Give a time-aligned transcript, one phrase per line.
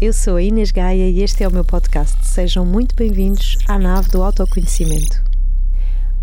[0.00, 2.24] eu sou a Inês Gaia e este é o meu podcast.
[2.24, 5.20] Sejam muito bem-vindos à nave do autoconhecimento.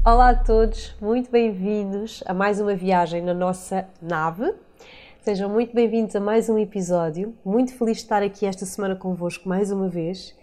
[0.05, 4.53] Olá a todos, muito bem-vindos a mais uma viagem na nossa nave.
[5.21, 7.35] Sejam muito bem-vindos a mais um episódio.
[7.43, 10.33] Muito feliz de estar aqui esta semana convosco mais uma vez.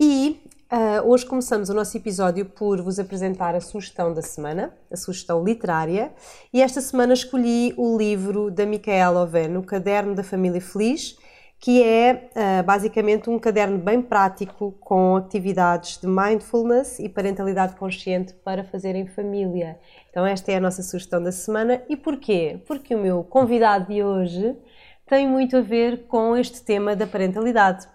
[0.00, 0.40] E
[0.72, 5.44] uh, hoje começamos o nosso episódio por vos apresentar a sugestão da semana, a sugestão
[5.44, 6.10] literária.
[6.54, 11.17] E esta semana escolhi o livro da Micaela Oven, O Caderno da Família Feliz
[11.60, 18.32] que é uh, basicamente um caderno bem prático com atividades de mindfulness e parentalidade consciente
[18.32, 19.78] para fazer em família.
[20.08, 21.82] Então, esta é a nossa sugestão da semana.
[21.88, 22.62] E porquê?
[22.66, 24.56] Porque o meu convidado de hoje
[25.04, 27.88] tem muito a ver com este tema da parentalidade.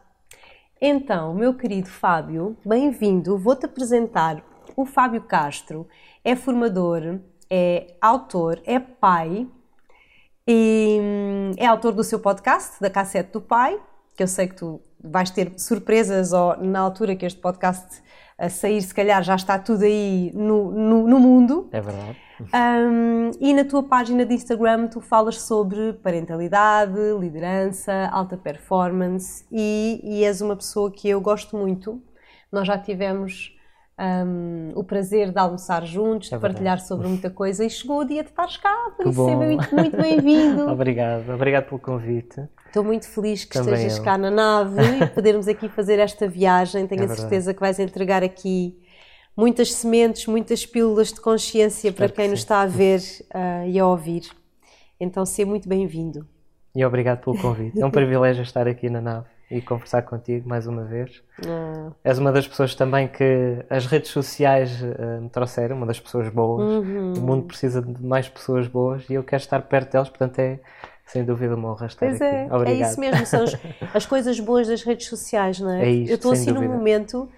[0.81, 3.37] Então, meu querido Fábio, bem-vindo.
[3.37, 4.43] Vou-te apresentar
[4.75, 5.87] o Fábio Castro.
[6.21, 9.47] É formador, é autor, é pai
[10.47, 13.79] e hum, é autor do seu podcast, da Cassete do Pai,
[14.15, 18.01] que eu sei que tu vais ter surpresas ou na altura que este podcast
[18.37, 21.69] a sair, se calhar já está tudo aí no, no, no mundo.
[21.71, 22.17] É verdade.
[22.41, 30.01] Um, e na tua página de Instagram tu falas sobre parentalidade, liderança, alta performance e,
[30.03, 32.01] e és uma pessoa que eu gosto muito.
[32.51, 33.52] Nós já tivemos
[33.99, 38.05] um, o prazer de almoçar juntos, é de partilhar sobre muita coisa e chegou o
[38.05, 40.67] dia de estar cá, por isso seja muito, muito bem-vindo.
[40.71, 42.47] obrigado, obrigado pelo convite.
[42.65, 44.03] Estou muito feliz que Também estejas eu.
[44.03, 46.87] cá na nave e podermos aqui fazer esta viagem.
[46.87, 48.75] Tenho é a certeza que vais entregar aqui
[49.37, 53.77] muitas sementes, muitas pílulas de consciência Espero para quem nos está a ver uh, e
[53.77, 54.23] a ouvir.
[54.99, 56.27] Então, seja muito bem-vindo.
[56.75, 57.79] E obrigado pelo convite.
[57.79, 61.21] É um privilégio estar aqui na nave e conversar contigo mais uma vez.
[61.47, 61.91] Ah.
[62.03, 66.27] És uma das pessoas também que as redes sociais uh, me trouxeram, uma das pessoas
[66.29, 66.63] boas.
[66.63, 67.13] Uhum.
[67.13, 70.59] O mundo precisa de mais pessoas boas e eu quero estar perto delas, portanto é
[71.05, 72.35] sem dúvida uma honra estar pois aqui.
[72.35, 72.67] É, Obrigado.
[72.69, 73.57] é isso mesmo, são as,
[73.93, 75.85] as, coisas boas das redes sociais, não é?
[75.85, 76.65] É isto, Eu estou assim dúvida.
[76.65, 77.29] num momento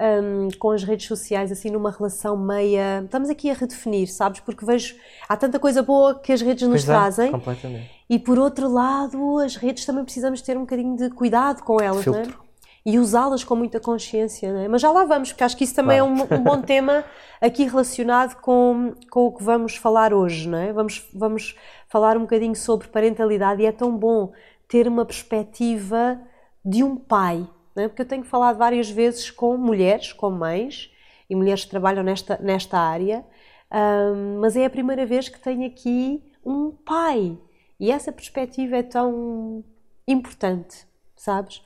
[0.00, 3.02] um, com as redes sociais, assim, numa relação meia.
[3.04, 4.40] Estamos aqui a redefinir, sabes?
[4.40, 4.96] Porque vejo.
[5.28, 7.30] Há tanta coisa boa que as redes nos pois é, trazem.
[7.30, 7.90] completamente.
[8.08, 12.04] E por outro lado, as redes também precisamos ter um bocadinho de cuidado com elas,
[12.04, 12.22] Filtro.
[12.22, 12.52] não é?
[12.84, 14.66] E usá-las com muita consciência, não é?
[14.66, 16.28] Mas já lá vamos, porque acho que isso também claro.
[16.32, 17.04] é um, um, bom tema
[17.40, 20.72] aqui relacionado com, com o que vamos falar hoje, não é?
[20.72, 21.54] Vamos, vamos
[21.88, 24.32] falar um bocadinho sobre parentalidade e é tão bom
[24.66, 26.20] ter uma perspectiva
[26.64, 27.46] de um pai,
[27.76, 27.88] é?
[27.88, 30.90] porque eu tenho falado várias vezes com mulheres, com mães
[31.28, 33.24] e mulheres que trabalham nesta, nesta área,
[33.72, 37.38] um, mas é a primeira vez que tenho aqui um pai
[37.80, 39.64] e essa perspectiva é tão
[40.06, 41.62] importante, sabes?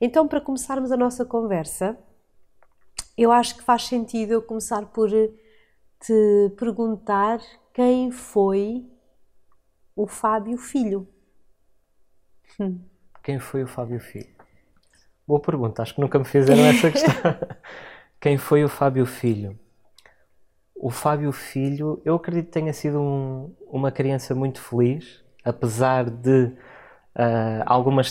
[0.00, 1.98] Então, para começarmos a nossa conversa,
[3.16, 7.40] eu acho que faz sentido eu começar por te perguntar
[7.74, 8.86] quem foi
[9.96, 11.08] o Fábio Filho.
[13.22, 14.37] Quem foi o Fábio Filho?
[15.28, 17.12] Boa pergunta, acho que nunca me fizeram essa questão.
[18.18, 19.58] Quem foi o Fábio Filho?
[20.74, 26.44] O Fábio Filho, eu acredito que tenha sido um, uma criança muito feliz, apesar de
[26.44, 28.10] uh, algumas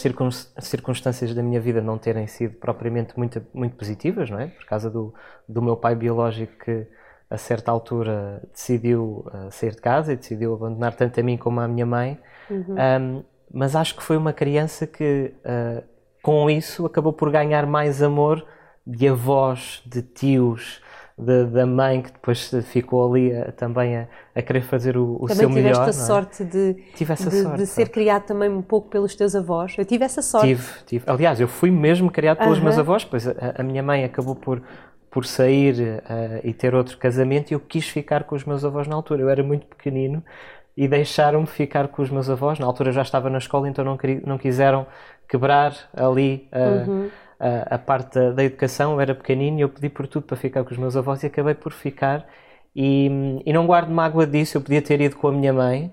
[0.59, 4.49] circunstâncias da minha vida não terem sido propriamente muito, muito positivas, não é?
[4.49, 5.11] Por causa do,
[5.49, 6.85] do meu pai biológico que
[7.31, 11.59] a certa altura decidiu uh, sair de casa e decidiu abandonar tanto a mim como
[11.61, 12.19] a minha mãe.
[12.47, 12.75] Uhum.
[12.75, 18.01] Um, mas acho que foi uma criança que uh, com isso acabou por ganhar mais
[18.01, 18.45] amor
[18.85, 20.81] de avós, de tios,
[21.17, 25.27] de, da mãe que depois ficou ali a, também a, a, querer fazer o, o
[25.27, 25.73] seu melhor.
[25.73, 26.05] Também tiveste a é?
[26.05, 29.75] sorte de, tive essa de, sorte, de ser criado também um pouco pelos teus avós.
[29.77, 30.47] Eu tive essa sorte.
[30.47, 31.03] Tive, tive.
[31.07, 32.63] Aliás, eu fui mesmo criado pelos uh -huh.
[32.63, 34.61] meus avós, pois a, a, minha mãe acabou por,
[35.09, 35.73] por sair
[36.03, 39.23] uh, e ter outro casamento e eu quis ficar com os meus avós na altura.
[39.23, 40.23] Eu era muito pequenino
[40.77, 42.59] e deixaram-me ficar com os meus avós.
[42.59, 44.85] Na altura já estava na escola, então não, não quiseram
[45.27, 47.09] quebrar ali uh, uhum.
[47.39, 48.93] a, a, parte da, da, educação.
[48.93, 51.27] Eu era pequenino e eu pedi por tudo para ficar com os meus avós e
[51.27, 52.27] acabei por ficar.
[52.75, 53.09] E,
[53.45, 55.91] e não guardo mágoa disso, eu podia ter ido com a minha mãe,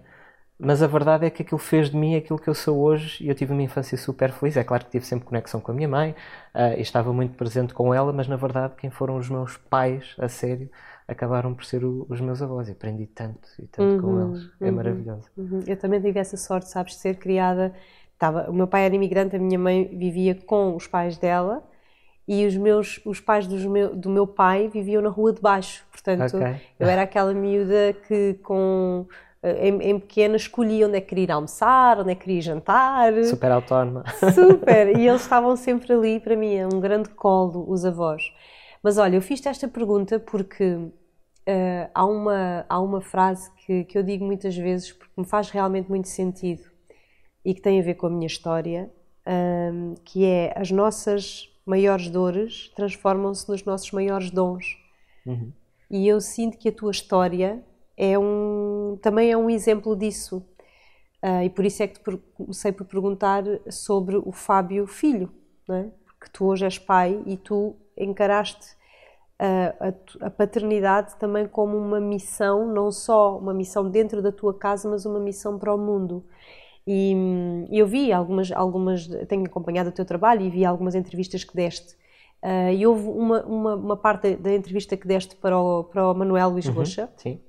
[0.59, 3.28] mas a verdade é que aquilo fez de mim aquilo que eu sou hoje e
[3.28, 4.56] eu tive uma infância super feliz.
[4.56, 6.15] É claro que tive sempre conexão com a minha mãe
[6.54, 10.15] uh, e estava muito presente com ela, mas na verdade quem foram os meus pais,
[10.19, 10.71] a sério,
[11.09, 12.69] acabaram por ser o, os meus avós.
[12.69, 14.51] E aprendi tanto e tanto uhum, com eles.
[14.60, 15.28] É uhum, maravilhoso.
[15.37, 15.60] Uhum.
[15.66, 17.75] Eu também tive essa sorte, sabes, de ser criada
[18.15, 21.63] Estava, o meu pai era imigrante, a minha mãe vivia com os pais dela
[22.27, 25.84] e os meus os pais meu, do meu pai viviam na rua de baixo.
[25.91, 26.57] Portanto, okay.
[26.78, 29.07] eu era aquela miúda que com
[29.43, 32.41] eh, em, em pequena escolhia onde é que queria ir almoçar, onde é que queria
[32.41, 33.13] jantar.
[33.25, 34.05] Super autónoma.
[34.33, 34.97] Super!
[34.97, 38.22] E eles estavam sempre ali para mim, é um grande colo, os avós.
[38.83, 40.91] Mas olha, eu fiz esta pergunta porque uh,
[41.93, 45.89] há, uma, há uma frase que, que eu digo muitas vezes porque me faz realmente
[45.89, 46.73] muito sentido
[47.44, 48.91] e que tem a ver com a minha história,
[49.26, 54.76] um, que é as nossas maiores dores transformam-se nos nossos maiores dons.
[55.26, 55.52] Uhum.
[55.91, 57.62] E eu sinto que a tua história
[57.96, 60.44] é um, também é um exemplo disso.
[61.22, 65.32] Uh, e por isso é que te comecei por perguntar sobre o Fábio filho,
[65.66, 65.91] não é?
[66.24, 68.76] porque tu hoje és pai e tu encaraste
[69.38, 74.54] a, a, a, paternidade também como uma missão, não só uma missão dentro da tua
[74.54, 76.24] casa, mas uma missão para o mundo.
[76.86, 77.15] E
[77.71, 81.95] eu vi algumas, algumas tenho acompanhado o teu trabalho e vi algumas entrevistas que deste.
[82.42, 86.15] Uh, e houve uma, uma, uma, parte da entrevista que deste para o, para o
[86.15, 87.41] Manuel Luís uhum, Rocha, sim.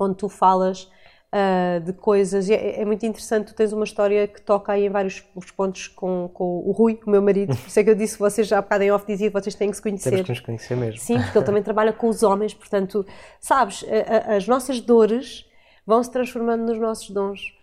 [0.00, 0.84] onde tu falas
[1.30, 2.48] uh, de coisas.
[2.48, 5.20] É, é, muito interessante, tu tens uma história que toca aí em vários
[5.54, 7.54] pontos com, com o Rui, o meu marido.
[7.54, 9.68] Por isso é que eu disse, vocês já há bocado em off dizia vocês têm
[9.68, 10.10] que se conhecer.
[10.10, 10.98] Temos que nos conhecer mesmo.
[10.98, 13.04] Sim, porque ele também trabalha com os homens, portanto,
[13.38, 15.44] sabes, a, a, as nossas dores
[15.86, 17.59] vão se transformando nos nossos dons.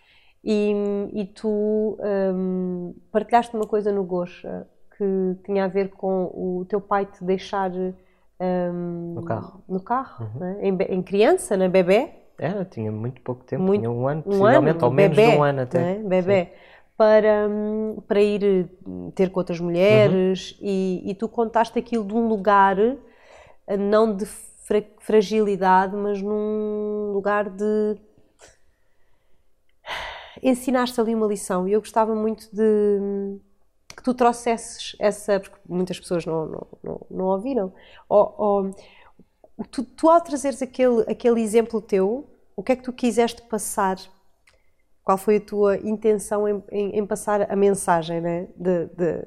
[0.49, 0.73] E,
[1.11, 4.65] e tu um, partilhaste uma coisa no Gosha
[4.97, 10.25] que tinha a ver com o teu pai te deixar um, no carro, no carro
[10.25, 10.39] uhum.
[10.39, 10.57] né?
[10.61, 14.23] em, em, criança, na bebê, era, tinha muito pouco tempo, muito, tinha um ano, um
[14.23, 15.79] possivelmente, ou menos bebê, de um ano até.
[15.79, 16.07] Né?
[16.07, 16.51] Bebê.
[16.95, 20.57] Para, hum, para ir hum, ter com outras mulheres uhum.
[20.61, 27.11] e, e, tu contaste aquilo de um lugar eh, não de fra fragilidade, mas num
[27.13, 27.97] lugar de
[30.41, 33.39] ensinaste ali uma lição e eu gostava muito de
[33.95, 37.73] que tu trouxesses essa, porque muitas pessoas não, não, não, não ouviram,
[38.07, 38.75] ou, ou
[39.71, 43.97] tu, tu ao trazeres aquele, aquele exemplo teu, o que é que tu quiseste passar?
[45.03, 48.47] Qual foi a tua intenção em, em, em passar a mensagem né?
[48.55, 49.25] de, de,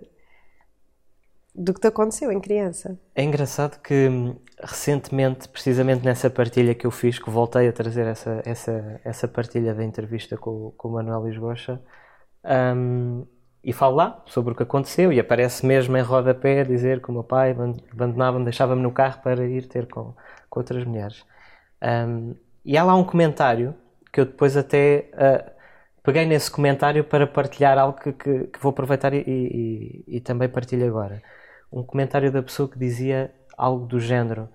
[1.54, 2.98] do que te aconteceu em criança?
[3.14, 8.06] É engraçado que hum, recentemente, precisamente nessa partilha que eu fiz, que voltei a trazer
[8.06, 11.80] essa, essa, essa partilha da entrevista com, com o Manuel Lisgocha,
[12.44, 13.26] um,
[13.62, 17.12] e falo lá sobre o que aconteceu e aparece mesmo em rodapé dizer que o
[17.12, 17.50] meu pai
[17.92, 20.14] abandonava-me, deixava-me no carro para ir ter com,
[20.48, 21.24] com outras mulheres.
[21.82, 23.74] Um, e há lá um comentário
[24.12, 25.50] que eu depois até uh,
[26.02, 30.48] peguei nesse comentário para partilhar algo que, que, que vou aproveitar e, e, e, também
[30.48, 31.22] partilho agora.
[31.72, 34.48] Um comentário da pessoa que dizia algo do género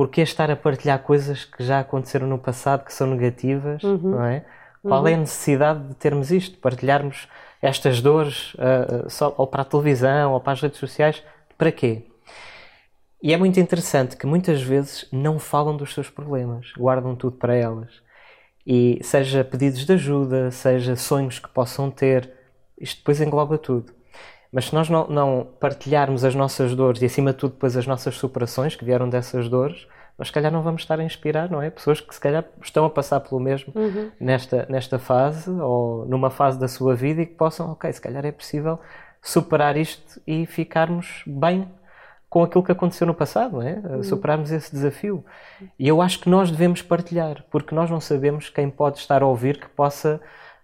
[0.00, 4.12] porquê estar a partilhar coisas que já aconteceram no passado que são negativas, uhum.
[4.12, 4.46] não é?
[4.82, 5.08] Qual uhum.
[5.08, 7.28] é a necessidade de termos isto, partilharmos
[7.60, 11.22] estas dores uh, só, ou para a televisão ou para as redes sociais,
[11.58, 12.06] para quê?
[13.22, 17.54] E é muito interessante que muitas vezes não falam dos seus problemas, guardam tudo para
[17.54, 18.00] elas.
[18.66, 22.32] E seja pedidos de ajuda, seja sonhos que possam ter,
[22.80, 23.92] isto depois engloba tudo.
[24.52, 27.86] Mas se nós não, não partilharmos as nossas dores e, acima de tudo, depois as
[27.86, 29.86] nossas superações que vieram dessas dores,
[30.18, 31.70] mas se calhar não vamos estar a inspirar, não é?
[31.70, 34.10] Pessoas que se calhar estão a passar pelo mesmo uhum.
[34.20, 38.24] nesta, nesta fase ou numa fase da sua vida e que possam, ok, se calhar
[38.26, 38.78] é possível
[39.22, 41.68] superar isto e ficarmos bem
[42.28, 43.74] com aquilo que aconteceu no passado, não é?
[43.74, 44.02] Uhum.
[44.04, 45.24] Superarmos esse desafio.
[45.78, 49.26] E eu acho que nós devemos partilhar, porque nós não sabemos quem pode estar a
[49.26, 50.20] ouvir que possa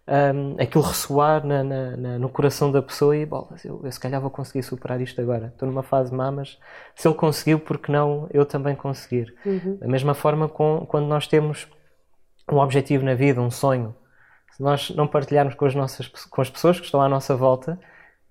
[0.09, 3.99] um, aquilo ressoar na, na, na, no coração da pessoa e, bom, eu, eu, se
[3.99, 5.49] calhar vou conseguir superar isto agora.
[5.49, 6.59] Estou numa fase má, mas
[6.95, 9.35] se ele conseguiu, porque não eu também conseguir?
[9.45, 9.79] Uhum.
[9.81, 11.67] Da mesma forma com, quando nós temos
[12.51, 13.95] um objetivo na vida, um sonho,
[14.53, 17.79] se nós não partilharmos com as, nossas, com as pessoas que estão à nossa volta,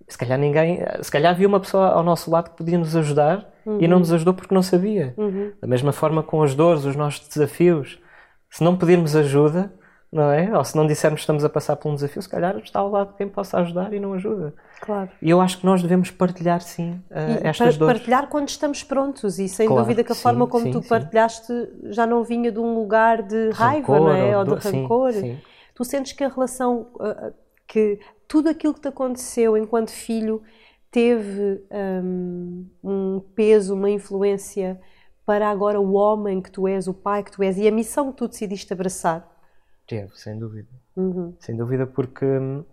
[0.07, 3.51] se calhar ninguém, se calhar havia uma pessoa ao nosso lado que podia nos ajudar
[3.65, 3.79] uhum.
[3.81, 5.13] e não nos ajudou porque não sabia.
[5.17, 5.51] Uhum.
[5.59, 7.99] Da mesma forma com as dores, os nossos desafios,
[8.49, 9.73] se não pedirmos ajuda,
[10.15, 10.57] não é?
[10.57, 12.89] Ou se não dissermos que estamos a passar por um desafio, se calhar está ao
[12.89, 14.53] lado de quem possa ajudar e não ajuda.
[14.79, 15.09] Claro.
[15.21, 17.97] E eu acho que nós devemos partilhar, sim, uh, estas dores.
[17.97, 20.81] Partilhar quando estamos prontos e sem claro, dúvida que a sim, forma como sim, tu
[20.81, 20.87] sim.
[20.87, 21.53] partilhaste
[21.89, 24.37] já não vinha de um lugar de raiva, rancor, não é?
[24.37, 25.11] Ou, de rancor.
[25.75, 27.33] Tu sentes que a relação, uh,
[27.67, 30.41] que tudo aquilo que te aconteceu enquanto filho
[30.89, 31.61] teve
[32.01, 34.79] um, um peso, uma influência
[35.25, 38.13] para agora o homem que tu és, o pai que tu és e a missão
[38.13, 39.34] que tu decidiste abraçar?
[39.87, 40.69] Teve, sem dúvida.
[40.95, 41.35] Uhum.
[41.39, 42.63] Sem dúvida, porque hum,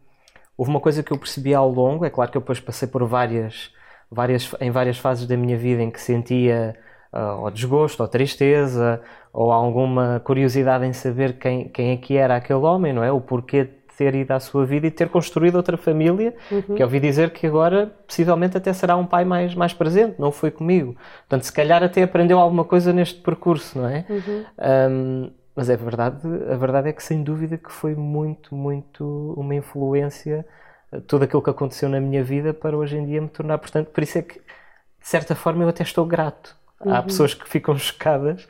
[0.56, 3.04] houve uma coisa que eu percebi ao longo, é claro que eu depois passei por
[3.04, 3.70] várias,
[4.10, 6.76] várias em várias fases da minha vida em que sentia
[7.12, 9.00] uh, ou desgosto, ou tristeza,
[9.32, 13.12] ou alguma curiosidade em saber quem, quem é que era aquele homem, não é?
[13.12, 16.74] O porquê de ter ido à sua vida e ter construído outra família, uhum.
[16.74, 20.50] que ouvi dizer que agora possivelmente até será um pai mais, mais presente, não foi
[20.50, 20.96] comigo.
[21.20, 24.06] Portanto, se calhar até aprendeu alguma coisa neste percurso, não é?
[24.08, 24.44] Uhum.
[24.90, 29.54] Um, mas é verdade, a verdade é que sem dúvida que foi muito, muito uma
[29.54, 30.46] influência
[30.92, 33.88] eh, tudo aquilo que aconteceu na minha vida para hoje em dia me tornar, portanto,
[33.88, 36.56] por isso é que de certa forma eu até estou grato.
[36.80, 36.94] Uhum.
[36.94, 38.46] Há pessoas que ficam chocadas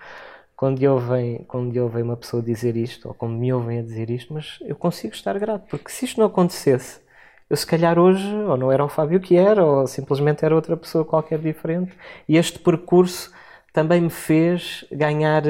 [0.56, 4.32] quando ouvem, quando ouvem uma pessoa dizer isto ou quando me ouvem a dizer isto,
[4.32, 7.00] mas eu consigo estar grato, porque se isto não acontecesse,
[7.50, 10.76] eu se calhar hoje ou não era o Fábio que era, ou simplesmente era outra
[10.76, 11.92] pessoa qualquer diferente.
[12.28, 13.30] E este percurso
[13.72, 15.42] também me fez ganhar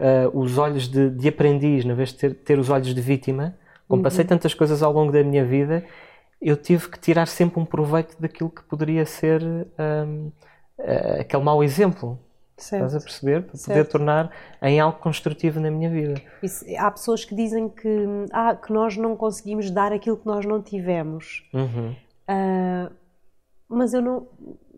[0.00, 3.54] uh, os olhos de, de, aprendiz, na vez de ter, ter os olhos de vítima.
[3.86, 4.04] Como uhum.
[4.04, 5.84] passei tantas coisas ao longo da minha vida,
[6.40, 10.32] eu tive que tirar sempre um proveito daquilo que poderia ser um, uh,
[10.78, 12.18] eh, aquele mau exemplo.
[12.56, 12.84] Certo.
[12.84, 13.42] Estás a perceber?
[13.42, 13.68] Para certo.
[13.68, 14.30] poder tornar
[14.62, 16.20] em algo construtivo na minha vida.
[16.42, 20.44] Isso, há pessoas que dizem que, ah, que nós não conseguimos dar aquilo que nós
[20.44, 21.48] não tivemos.
[21.54, 21.96] Uhum.
[22.28, 22.92] Uh,
[23.66, 24.26] mas eu não,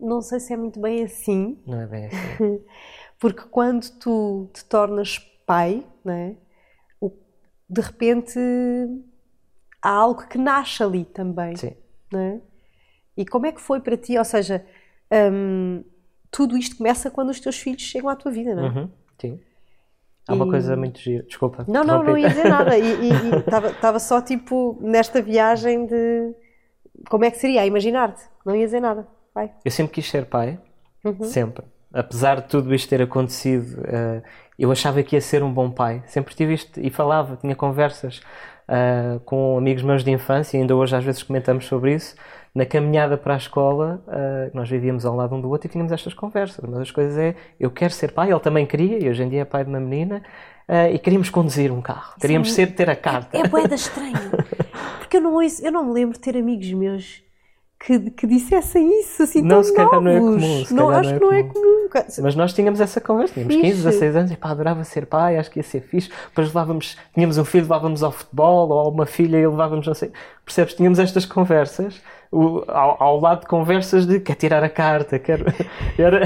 [0.01, 1.57] não sei se é muito bem assim.
[1.67, 2.61] Não é bem assim.
[3.23, 6.35] Porque quando tu te tornas pai, né,
[7.69, 8.37] de repente
[9.81, 11.55] há algo que nasce ali também.
[11.55, 11.73] Sim.
[12.11, 12.41] Né?
[13.15, 14.17] E como é que foi para ti?
[14.17, 14.65] Ou seja,
[15.31, 15.85] um,
[16.29, 18.67] tudo isto começa quando os teus filhos chegam à tua vida, não é?
[18.67, 19.39] Uhum, sim.
[20.27, 21.23] Há uma coisa muito gira.
[21.23, 21.63] Desculpa.
[21.65, 22.77] Não, não, não ia dizer nada.
[22.77, 23.09] E
[23.73, 26.35] estava só tipo nesta viagem de
[27.09, 27.61] como é que seria?
[27.61, 28.21] A imaginar-te.
[28.45, 29.07] Não ia dizer nada.
[29.33, 29.49] Vai.
[29.63, 30.59] Eu sempre quis ser pai.
[31.05, 31.23] Uhum.
[31.23, 31.71] Sempre.
[31.93, 34.23] Apesar de tudo isto ter acontecido, uh,
[34.57, 36.01] eu achava que ia ser um bom pai.
[36.07, 38.19] Sempre tive isto e falava, tinha conversas
[38.67, 42.15] uh, com amigos meus de infância, e ainda hoje às vezes comentamos sobre isso
[42.55, 45.91] na caminhada para a escola, uh, nós vivíamos ao lado um do outro e tínhamos
[45.91, 46.63] estas conversas.
[46.63, 49.41] Uma das coisas é, eu quero ser pai, ele também queria, e hoje em dia
[49.41, 50.21] é pai de uma menina,
[50.91, 52.13] e queríamos conduzir um carro.
[52.19, 53.35] Queríamos Sim, ser, ter a carta.
[53.35, 54.13] É, é boeda estranho.
[54.99, 57.22] Porque eu não, ouço, eu não me lembro de ter amigos meus
[57.85, 60.63] que, que dissessem isso assim não, tão se calhar não é comum.
[60.71, 61.89] não, acho não é que não é comum.
[62.21, 63.67] Mas nós tínhamos essa conversa, tínhamos fixe.
[63.67, 66.09] 15, 16 anos e pá, adorava ser pai, acho que ia ser fixe.
[66.29, 70.11] Depois levávamos, tínhamos um filho, levávamos ao futebol, ou uma filha e levávamos, não sei.
[70.45, 70.75] Percebes?
[70.75, 72.01] Tínhamos estas conversas
[72.33, 75.39] o, ao, ao, lado de conversas de quer tirar a carta, quer.
[75.97, 76.23] Era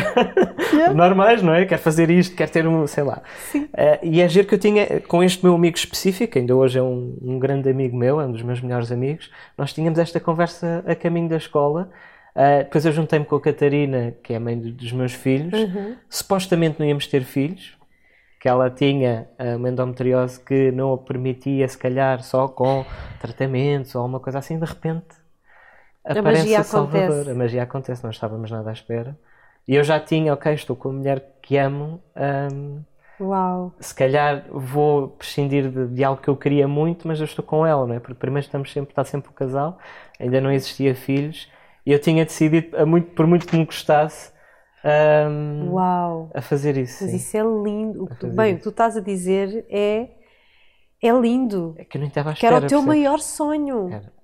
[0.73, 0.93] yeah.
[0.93, 1.65] normais, não é?
[1.65, 3.21] Quer fazer isto, quer ter um, sei lá.
[3.53, 3.67] Uh,
[4.01, 7.17] e é giro que eu tinha com este meu amigo específico, ainda hoje é um,
[7.21, 9.29] um, grande amigo meu, é um dos meus melhores amigos.
[9.57, 11.89] Nós tínhamos esta conversa a caminho da escola.
[12.33, 15.59] Uh, depois eu juntei-me com a Catarina, que é a mãe dos meus filhos.
[15.59, 15.97] Uhum.
[16.09, 17.77] Supostamente não íamos ter filhos,
[18.39, 22.85] que ela tinha uma endometriose que não a permitia, se calhar, só com
[23.19, 24.59] tratamentos ou uma coisa assim.
[24.59, 25.16] De repente,
[26.07, 27.03] a magia Salvador.
[27.03, 27.31] Acontece.
[27.31, 29.17] A magia acontece, não estávamos nada à espera.
[29.67, 32.01] E eu já tinha, ok, estou com a mulher que amo.
[32.15, 32.81] Um,
[33.19, 33.73] Uau.
[33.79, 37.65] Se calhar vou prescindir de, de, algo que eu queria muito, mas eu estou com
[37.65, 37.99] ela, não é?
[37.99, 39.79] Porque primeiro estamos sempre, está sempre o casal,
[40.19, 41.51] ainda não existia filhos,
[41.85, 44.31] e eu tinha decidido, muito, por muito que me gostasse,
[44.85, 46.29] um, Uau.
[46.33, 47.03] a fazer isso.
[47.03, 47.17] Mas sim.
[47.17, 48.03] isso é lindo.
[48.03, 50.09] O que tu, bem, o que tu estás a dizer é,
[51.01, 51.75] é lindo.
[51.77, 52.51] É que eu não estava à espera.
[52.51, 52.87] Que era o teu percebe?
[52.87, 53.89] maior sonho.
[53.91, 54.17] Era.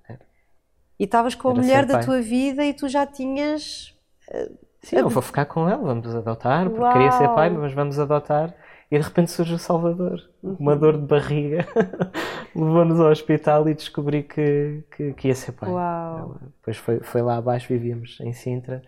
[1.04, 3.94] E estavas com a mulher da tua vida e tu já tinhas.
[4.26, 6.92] Uh, Sim, eu vou ficar com ela, vamos adotar, porque Uau.
[6.94, 8.54] queria ser pai, mas vamos adotar.
[8.90, 10.56] E de repente surge o Salvador, uhum.
[10.58, 11.66] uma dor de barriga,
[12.56, 15.68] levou-nos ao hospital e descobri que, que, que ia ser pai.
[15.68, 16.38] Uau.
[16.40, 18.80] Depois foi, foi lá abaixo, vivíamos em Sintra,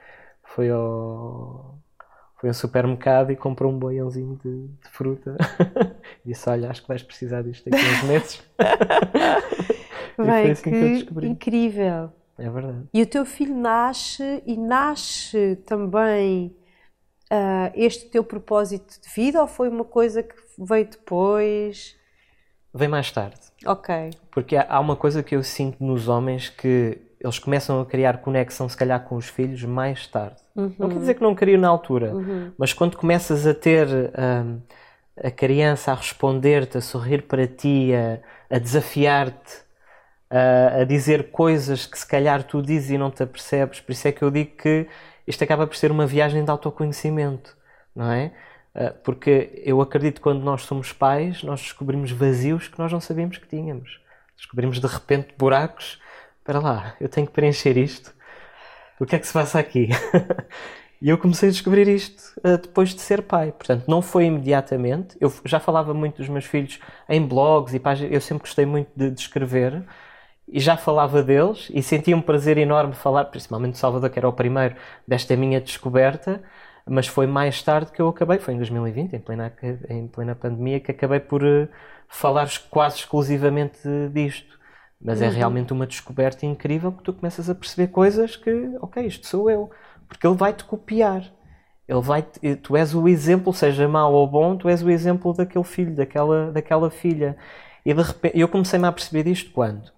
[0.42, 1.78] foi ao,
[2.40, 5.36] foi ao supermercado e comprou um boiãozinho de, de fruta.
[6.24, 8.42] Disse: Olha, acho que vais precisar disto daqui a uns meses.
[10.18, 12.12] Bem, assim que, que incrível.
[12.38, 12.84] É verdade.
[12.92, 16.54] E o teu filho nasce e nasce também
[17.32, 21.96] uh, este teu propósito de vida ou foi uma coisa que veio depois?
[22.74, 23.40] Vem mais tarde.
[23.64, 24.10] Ok.
[24.30, 28.68] Porque há uma coisa que eu sinto nos homens que eles começam a criar conexão,
[28.68, 30.36] se calhar, com os filhos mais tarde.
[30.54, 30.74] Uhum.
[30.78, 32.52] Não quer dizer que não criam na altura, uhum.
[32.58, 34.60] mas quando começas a ter um,
[35.16, 38.20] ah, a criança a responder-te, a sorrir para ti, a,
[38.54, 39.65] a desafiar-te,
[40.30, 43.80] a, a dizer coisas que se calhar tu dizes e não te apercebes.
[43.80, 44.86] Por isso é que eu digo que
[45.26, 47.56] isto acaba por ser uma viagem de autoconhecimento,
[47.94, 48.32] não é?
[49.02, 53.38] Porque eu acredito que quando nós somos pais, nós descobrimos vazios que nós não sabíamos
[53.38, 53.98] que tínhamos.
[54.36, 55.98] Descobrimos de repente buracos.
[56.38, 58.14] Espera lá, eu tenho que preencher isto.
[59.00, 59.88] O que é que se passa aqui?
[61.00, 63.50] e eu comecei a descobrir isto uh, depois de ser pai.
[63.50, 65.16] Portanto, não foi imediatamente.
[65.20, 66.78] Eu já falava muito dos meus filhos
[67.08, 68.12] em blogs e páginas.
[68.12, 69.84] Eu sempre gostei muito de, de escrever
[70.48, 74.28] e já falava deles e sentia um prazer enorme falar, principalmente do Salvador, que era
[74.28, 74.76] o primeiro
[75.06, 76.42] desta minha descoberta,
[76.88, 79.52] mas foi mais tarde que eu acabei, foi em 2020, em plena,
[79.90, 81.68] em plena pandemia, que acabei por uh,
[82.08, 83.80] falar quase exclusivamente
[84.12, 84.56] disto.
[85.00, 85.32] Mas é uhum.
[85.32, 88.50] é realmente uma descoberta incrível que tu começas a perceber coisas que,
[88.80, 89.68] ok, isto sou eu,
[90.08, 91.24] porque ele vai-te copiar.
[91.88, 92.22] Ele vai
[92.62, 96.50] tu és o exemplo, seja mau ou bom, tu és o exemplo daquele filho, daquela,
[96.52, 97.36] daquela filha.
[97.84, 99.95] E de repente, eu comecei-me a perceber disto quando?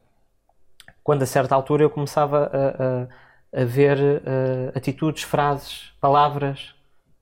[1.09, 6.75] Quando a certa altura eu começava a, a, a ver uh, atitudes, frases, palavras,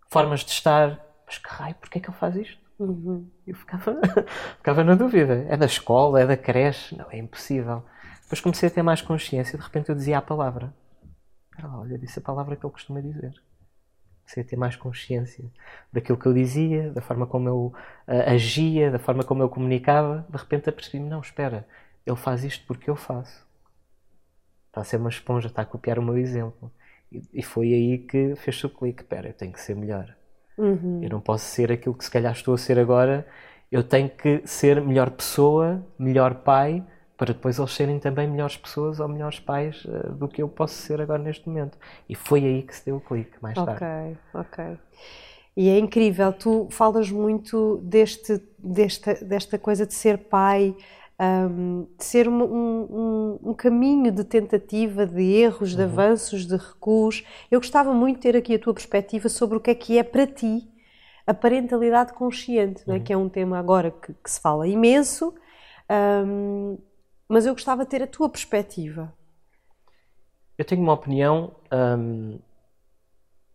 [0.09, 1.01] formas de estar.
[1.25, 2.61] Mas que raio, porquê é que ele faz isto?
[2.81, 3.31] Uhum.
[3.47, 3.97] Eu ficava,
[4.59, 5.47] ficava na dúvida.
[5.49, 6.99] É da escola, é da creche?
[6.99, 7.85] Não, é impossível.
[8.23, 10.75] Depois comecei a ter mais consciência, de repente eu dizia a palavra.
[11.63, 13.35] Olha, eu disse a palavra que ele costuma dizer.
[14.23, 15.49] Comecei a ter mais consciência
[15.93, 17.73] daquilo que eu dizia, da forma como eu
[18.09, 20.27] uh, agia, da forma como eu comunicava.
[20.29, 21.69] De repente apercebi-me: não, espera,
[22.05, 23.46] ele faz isto porque eu faço.
[24.77, 26.71] Está a ser uma esponja, está a copiar o meu exemplo.
[27.11, 30.15] E, e foi aí que fez-se o clique: espera, eu tenho que ser melhor.
[30.59, 31.01] Uhum.
[31.03, 33.27] Eu não posso ser aquilo que se calhar estou a ser agora.
[33.73, 36.85] Eu tenho que ser melhor pessoa, melhor pai,
[37.17, 40.75] para depois eles serem também melhores pessoas ou melhores pais uh, do que eu posso
[40.75, 41.79] ser agora neste momento.
[42.07, 43.83] E foi aí que se deu o clique, mais tarde.
[43.83, 44.79] Ok, ok.
[45.57, 50.77] E é incrível, tu falas muito deste, desta, desta coisa de ser pai,
[51.21, 55.89] um, de ser um, um, um, caminho de tentativa, de erros, de uhum.
[55.89, 57.25] avanços, de recuos.
[57.51, 60.03] Eu gostava muito de ter aqui a tua perspectiva sobre o que é que é
[60.03, 60.69] para ti
[61.27, 62.95] a parentalidade consciente, uhum.
[62.95, 63.01] né?
[63.01, 65.35] que é um tema agora que, que se fala imenso.
[67.29, 69.13] Mas eu gostava de ter a tua perspectiva.
[70.57, 71.55] Eu tenho uma opinião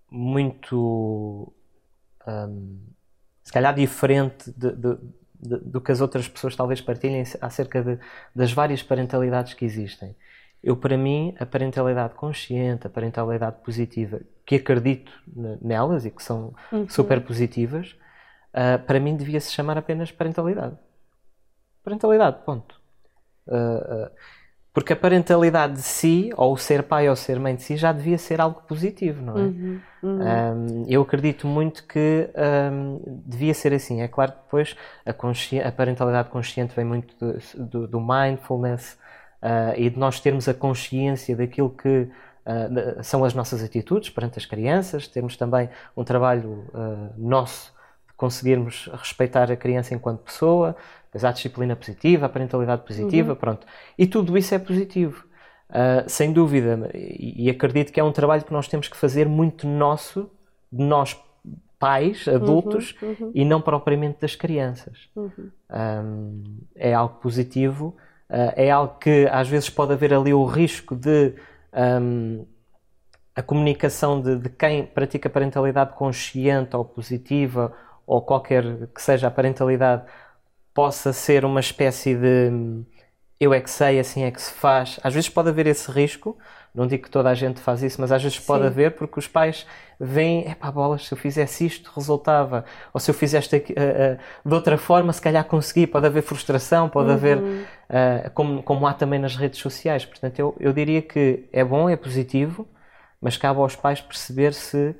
[0.10, 1.53] muito.
[3.44, 4.98] Se calhar diferente de, de,
[5.41, 8.00] de, do que as outras pessoas talvez partilhem acerca de,
[8.36, 10.15] das várias parentalidades que existem.
[10.63, 15.12] Eu, para mim, a parentalidade consciente, a parentalidade positiva, que acredito
[15.60, 16.88] nelas e que são uhum.
[16.88, 17.98] super positivas,
[18.53, 20.77] uh, para mim devia se chamar apenas parentalidade.
[21.83, 22.79] Parentalidade, ponto.
[23.48, 24.12] Uh, uh,
[24.74, 27.92] porque a parentalidade de si, ou o ser pai ou ser mãe de si, já
[27.92, 29.42] devia ser algo positivo, não é?
[29.42, 30.20] Uhum, uhum.
[30.22, 32.30] Um, eu acredito muito que
[32.72, 34.01] um, devia ser assim.
[34.01, 34.75] É claro que depois
[35.06, 35.10] a,
[35.68, 38.98] a parentalidade consciente vem muito do, do, do mindfulness
[39.42, 42.08] uh, e de nós termos a consciência daquilo que
[42.46, 47.74] uh, são as nossas atitudes perante as crianças, termos também um trabalho uh, nosso
[48.08, 50.78] de conseguirmos respeitar a criança enquanto pessoa,
[51.12, 53.36] Depois há a disciplina positiva, a parentalidade positiva, uhum.
[53.36, 53.68] pronto.
[53.98, 55.25] E tudo isso é positivo.
[55.70, 56.89] Uh, sem dúvida.
[56.94, 60.30] E, e, acredito que é um trabalho que nós temos que fazer muito nosso,
[60.72, 61.18] de nós
[61.77, 63.32] pais, adultos, uhum, uhum.
[63.34, 65.10] e não propriamente das crianças.
[65.15, 65.30] Um,
[65.69, 66.58] uhum.
[66.76, 67.95] é algo positivo,
[68.30, 71.34] uh, é algo que às vezes pode haver ali o risco de
[71.74, 72.45] um,
[73.36, 77.74] a comunicação de, de, quem pratica parentalidade consciente ou positiva
[78.06, 80.04] ou qualquer que seja a parentalidade
[80.73, 82.84] possa ser uma espécie de
[83.41, 84.99] eu é que sei, assim é que se faz.
[85.03, 86.38] Às vezes pode haver esse risco,
[86.75, 88.45] não digo que toda a gente faz isso, mas às vezes Sim.
[88.45, 89.65] pode haver porque os pais
[89.99, 94.47] veem, é pá, bolas, se eu fizesse isto resultava, ou se eu fizesse uh, uh,
[94.47, 95.88] de outra forma, se calhar consegui.
[95.88, 97.15] Pode haver frustração, pode uhum.
[97.15, 100.05] haver, uh, como, como há também nas redes sociais.
[100.05, 102.67] Portanto, eu, eu diria que é bom, é positivo,
[103.19, 104.95] mas cabe aos pais perceber se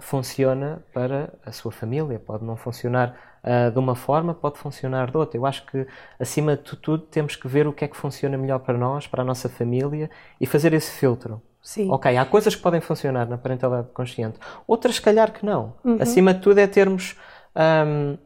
[0.00, 2.18] funciona para a sua família.
[2.18, 5.38] Pode não funcionar uh, de uma forma, pode funcionar de outra.
[5.38, 5.86] Eu acho que,
[6.20, 9.22] acima de tudo, temos que ver o que é que funciona melhor para nós, para
[9.22, 11.40] a nossa família e fazer esse filtro.
[11.62, 11.90] Sim.
[11.90, 15.74] Ok, há coisas que podem funcionar na parentalidade consciente, outras, se calhar, que não.
[15.84, 15.98] Uhum.
[16.00, 17.16] Acima de tudo, é termos
[17.54, 18.16] um,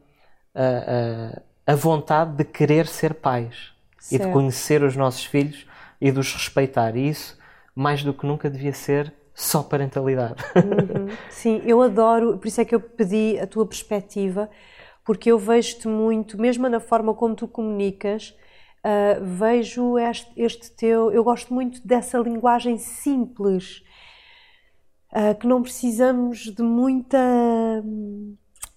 [0.53, 4.21] a, a, a, vontade de querer ser pais certo.
[4.21, 5.65] e de conhecer os nossos filhos
[5.99, 6.95] e de os respeitar.
[6.95, 7.37] E isso,
[7.75, 10.35] mais do que nunca, devia ser só parentalidade.
[10.55, 11.09] Uhum.
[11.29, 14.49] Sim, eu adoro, por isso é que eu pedi a tua perspectiva,
[15.03, 18.35] porque eu vejo-te muito, mesmo na forma como tu comunicas,
[18.79, 21.11] uh, vejo este, este, teu.
[21.11, 23.83] Eu gosto muito dessa linguagem simples,
[25.11, 27.19] uh, que não precisamos de muita.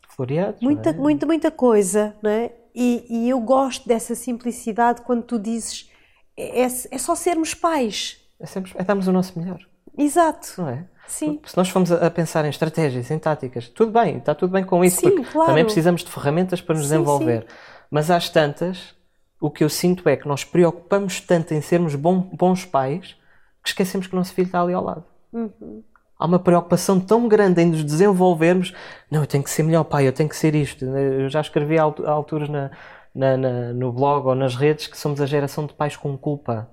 [0.09, 0.93] Floreados, muita, é?
[0.95, 2.53] muita, muita coisa, não é?
[2.75, 5.91] E, e, eu gosto dessa simplicidade quando tu dizes
[6.37, 8.21] é, é, é só sermos pais.
[8.39, 9.61] É, sermos, é darmos o nosso melhor.
[9.97, 10.55] Exato.
[10.59, 10.87] Não é?
[11.07, 11.41] Sim.
[11.45, 14.85] Se nós formos a pensar em estratégias, em táticas, tudo bem, está tudo bem com
[14.85, 15.49] isso, sim, porque claro.
[15.49, 17.43] também precisamos de ferramentas para nos sim, desenvolver.
[17.43, 17.57] Sim.
[17.91, 18.95] Mas às tantas,
[19.41, 23.17] o que eu sinto é que nós preocupamos tanto em sermos bom, bons pais
[23.63, 25.05] que esquecemos que o nosso filho está ali ao lado.
[25.33, 25.83] Uhum.
[26.19, 28.73] Há uma preocupação tão grande em nos desenvolvermos.
[29.11, 30.85] Não, eu tenho que ser melhor pai, eu tenho que ser isto.
[30.85, 32.71] Eu já escrevi há alturas na,
[33.15, 36.71] na, na, no blog ou nas redes que somos a geração de pais com culpa.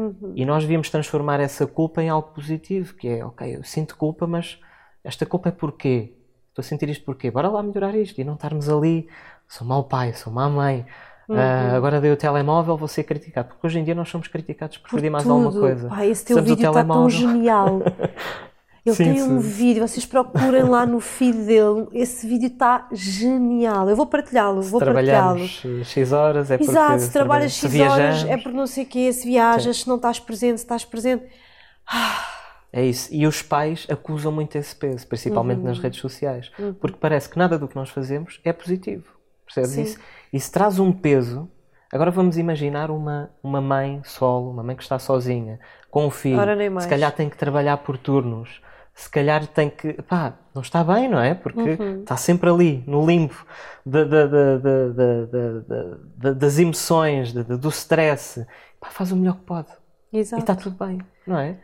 [0.00, 0.32] Uhum.
[0.34, 4.26] E nós devíamos transformar essa culpa em algo positivo, que é, ok, eu sinto culpa,
[4.26, 4.58] mas
[5.04, 6.14] esta culpa é porquê?
[6.48, 7.30] Estou a sentir isto porquê?
[7.30, 9.08] Bora lá melhorar isto e não estarmos ali,
[9.46, 10.86] sou mau pai, sou má mãe,
[11.28, 11.36] uhum.
[11.36, 13.48] uh, agora dei o telemóvel, vou ser criticado.
[13.48, 15.88] Porque hoje em dia nós somos criticados por, por pedir mais alguma coisa.
[15.88, 17.80] Pai, esse teu vídeo está tão genial.
[18.84, 19.22] Ele sim, tem sim.
[19.22, 23.88] um vídeo, vocês procurem lá no feed dele, esse vídeo está genial.
[23.88, 25.46] Eu vou partilhá-lo, vou partilhá-lo.
[25.46, 29.12] X horas é porque Exato, se trabalhas X horas é porque não sei o quê,
[29.12, 29.82] se viajas, sim.
[29.82, 31.24] se não estás presente, se estás presente.
[32.72, 33.08] É isso.
[33.12, 35.64] E os pais acusam muito esse peso, principalmente uhum.
[35.64, 36.72] nas redes sociais, uhum.
[36.72, 39.04] porque parece que nada do que nós fazemos é positivo.
[39.44, 39.76] Percebes?
[39.76, 39.98] Isso,
[40.32, 41.50] isso traz um peso
[41.92, 45.58] Agora vamos imaginar uma, uma mãe solo, uma mãe que está sozinha,
[45.90, 46.38] com um filho.
[46.38, 46.84] Ora, nem mais.
[46.84, 48.62] Se calhar tem que trabalhar por turnos
[48.94, 49.94] se calhar tem que.
[50.02, 51.34] pá, não está bem, não é?
[51.34, 52.00] Porque uhum.
[52.00, 53.34] está sempre ali, no limbo
[53.84, 54.28] de, de,
[56.16, 58.46] de, das emoções, do stress.
[58.80, 59.68] Pá, faz o melhor que pode.
[60.12, 60.40] Exato.
[60.40, 61.56] E está tudo bem, não é?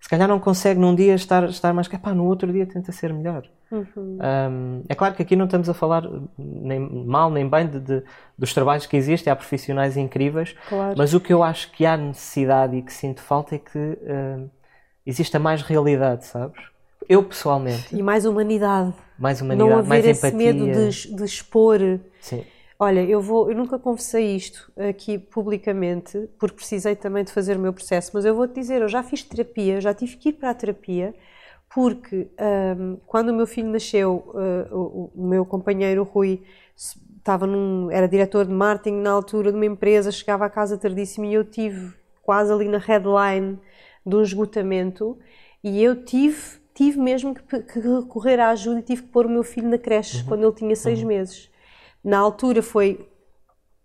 [0.00, 1.88] Se calhar não consegue num dia estar, estar mais.
[1.88, 3.48] pá, no outro dia tenta ser melhor.
[3.70, 3.86] Uhum.
[3.96, 6.02] Um, é claro que aqui não estamos a falar
[6.38, 8.02] nem mal nem bem de, de,
[8.36, 10.94] dos trabalhos que existem, há profissionais incríveis, claro.
[10.96, 14.50] mas o que eu acho que há necessidade e que sinto falta é que uh,
[15.08, 16.60] exista mais realidade, sabes?
[17.08, 18.92] Eu pessoalmente, E mais humanidade.
[19.18, 20.52] mais Não humanidade, haver mais esse empatia.
[20.52, 21.80] medo de, de expor.
[22.20, 22.44] Sim,
[22.80, 27.60] Olha, eu vou, eu nunca confessei isto aqui publicamente, porque precisei também de fazer o
[27.60, 30.50] meu processo, mas eu vou-te dizer, eu já fiz terapia, já tive que ir para
[30.50, 31.12] a terapia,
[31.74, 32.28] porque
[32.78, 36.40] hum, quando o meu filho nasceu, uh, o, o meu companheiro Rui
[36.76, 41.24] estava num, era diretor de marketing na altura de uma empresa, chegava à casa tardíssimo
[41.26, 41.92] e eu tive
[42.22, 43.58] quase ali na headline
[44.08, 45.18] de um esgotamento
[45.62, 49.28] e eu tive, tive mesmo que, que recorrer à ajuda e tive que pôr o
[49.28, 51.50] meu filho na creche quando ele tinha seis meses.
[52.02, 53.08] Na altura foi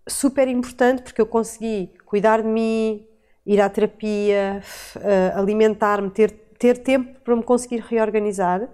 [0.07, 3.05] super importante porque eu consegui cuidar de mim,
[3.45, 4.61] ir à terapia,
[5.01, 8.69] eh, alimentar-me, ter, ter tempo para me conseguir reorganizar.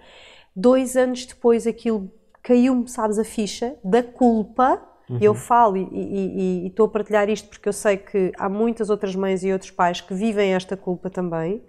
[0.55, 2.11] Dois anos depois aquilo
[2.43, 4.81] caiu-me, sabes, a ficha da culpa.
[5.19, 9.15] E Eu falo e- estou a partilhar isto porque eu sei que há muitas outras
[9.15, 11.63] mães e outros pais que vivem esta culpa também.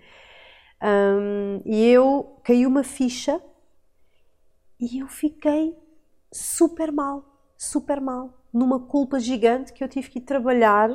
[0.82, 3.40] Hum, e eu caiu uma ficha
[4.80, 5.76] e eu fiquei
[6.32, 7.24] super mal,
[7.56, 10.90] super mal, numa culpa gigante que eu tive que ir trabalhar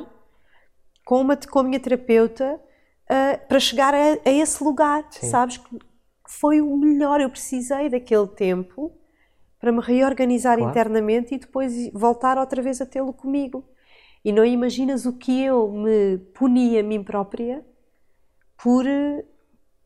[1.04, 2.60] com, uma, com a minha terapeuta
[3.08, 5.30] ah, para chegar a, a esse lugar, Sim.
[5.30, 5.58] sabes?
[5.58, 5.78] Que
[6.28, 8.92] foi o melhor, eu precisei daquele tempo
[9.60, 10.70] para me reorganizar Claro.
[10.70, 13.64] internamente e depois voltar outra vez a tê-lo comigo.
[14.24, 17.64] E não imaginas o que eu me puni a mim própria
[18.62, 18.84] por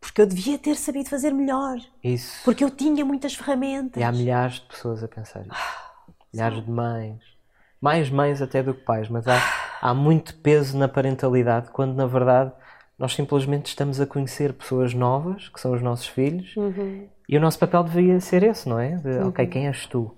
[0.00, 2.40] porque eu devia ter sabido fazer melhor, isso.
[2.42, 4.00] porque eu tinha muitas ferramentas.
[4.00, 5.50] E há milhares de pessoas a pensar isso.
[6.33, 7.20] Milhares de mães.
[7.78, 9.38] Mais mães até do que pais, mas há,
[9.80, 12.50] há muito peso na parentalidade, quando na verdade
[13.01, 17.09] nós simplesmente estamos a conhecer pessoas novas, que são os nossos filhos, Uhum.
[17.29, 18.97] e o nosso papel deveria ser esse, não é?
[18.97, 20.15] De, ok, quem és tu?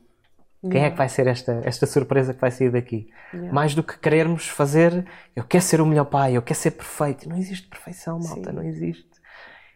[0.71, 3.09] Quem é que vai ser esta, esta surpresa que vai sair daqui?
[3.35, 3.53] Yeah.
[3.53, 7.29] Mais do que querermos fazer, eu quero ser o melhor pai, eu quero ser perfeito.
[7.29, 8.57] Não existe perfeição, malta, Sim.
[8.57, 9.11] não existe.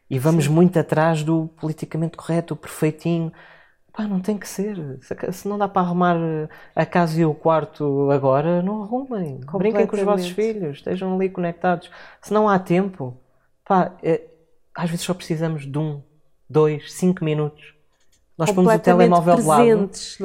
[0.09, 3.33] E vamos muito atrás do politicamente correto, o perfeitinho.
[3.97, 4.77] Pá, não tem que ser.
[5.33, 9.41] Se- não dá para arrumar eh, a casa e o quarto agora, não arrumem.
[9.55, 11.91] Brinquem com os vossos filhos, estejam ali conectados.
[12.21, 13.17] Se não há tempo,
[13.65, 14.21] pá, eh,
[14.75, 16.03] às vezes só precisamos de um,
[16.49, 17.75] dois, cinco minutos.
[18.37, 19.63] Nós pomos o telemóvel de lado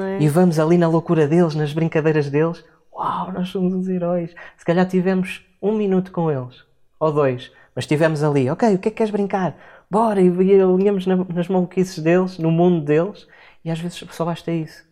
[0.01, 0.17] é?
[0.21, 2.61] e vamos ali na loucura deles, nas brincadeiras deles.
[2.93, 4.35] Uau, nós somos os heróis.
[4.57, 6.65] Se calhar tivemos um minuto com eles,
[6.99, 9.55] ou dois, mas estivemos ali, ok, o que é que queres brincar?
[9.89, 10.27] Bora, e,
[10.61, 13.27] alinhamos na- nas maluquices deles, no mundo deles,
[13.63, 14.83] e às vezes só basta isso.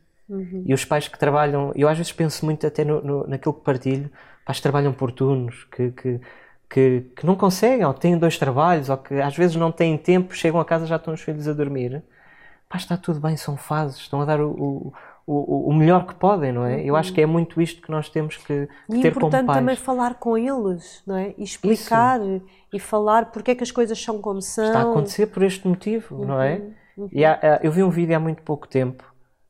[0.66, 3.62] E os pais que trabalham, eu às vezes penso muito até no, no- naquilo que
[3.64, 4.10] partilho,
[4.46, 6.20] pais que trabalham por turnos, que, que,
[6.70, 10.36] que, que não conseguem, ou têm dois trabalhos, ou que às vezes não têm tempo,
[10.36, 12.04] chegam a casa já estão os filhos a dormir.
[12.68, 14.94] Pá, está tudo bem, são fases, estão a dar o, o,
[15.26, 16.84] o, o melhor que podem, não é?
[16.84, 19.26] Eu acho que é muito isto que nós temos que, que E é ter como
[19.26, 19.60] importante pais.
[19.60, 21.34] também falar com eles, não é?
[21.38, 22.20] E explicar
[22.72, 24.66] e falar porque é que as coisas são como são.
[24.66, 26.62] Está a acontecer por este motivo, não é?
[27.00, 29.04] Uhum, E há- há- eu vi um vídeo há muito pouco tempo,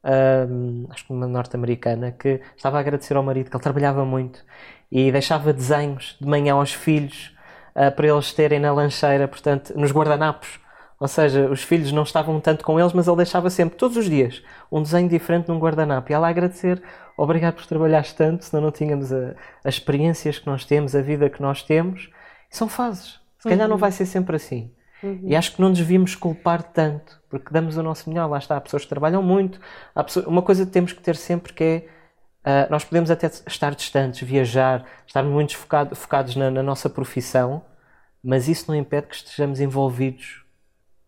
[0.04, 4.44] ahm, acho que uma norte-americana, que estava a agradecer ao marido que ele trabalhava muito
[4.92, 7.36] e deixava desenhos de manhã aos filhos
[7.76, 10.60] ah, para eles terem na lancheira, portanto, nos guardanapos.
[11.00, 14.06] Ou seja, os filhos não estavam tanto com eles, mas ele deixava sempre, todos os
[14.10, 16.12] dias, um desenho diferente num guardanapo.
[16.12, 16.82] E ela a agradecer,
[17.18, 19.34] obrigado por trabalhares tanto, senão não tínhamos a-
[19.64, 22.10] as experiências que nós temos, a vida que nós temos.
[22.52, 23.20] E são fases.
[23.38, 24.74] Se calhar não vai ser sempre assim.
[25.24, 28.28] E acho que não nos devíamos culpar tanto, porque damos o nosso melhor.
[28.30, 29.60] Lá está, há pessoas que trabalham muito.
[30.06, 31.88] Pessoas- Uma coisa que temos que ter sempre que é.
[32.44, 37.64] ah, nós podemos até estar distantes, viajar, estar muito focado- focados na, na nossa profissão,
[38.24, 40.44] mas isso não impede que estejamos envolvidos,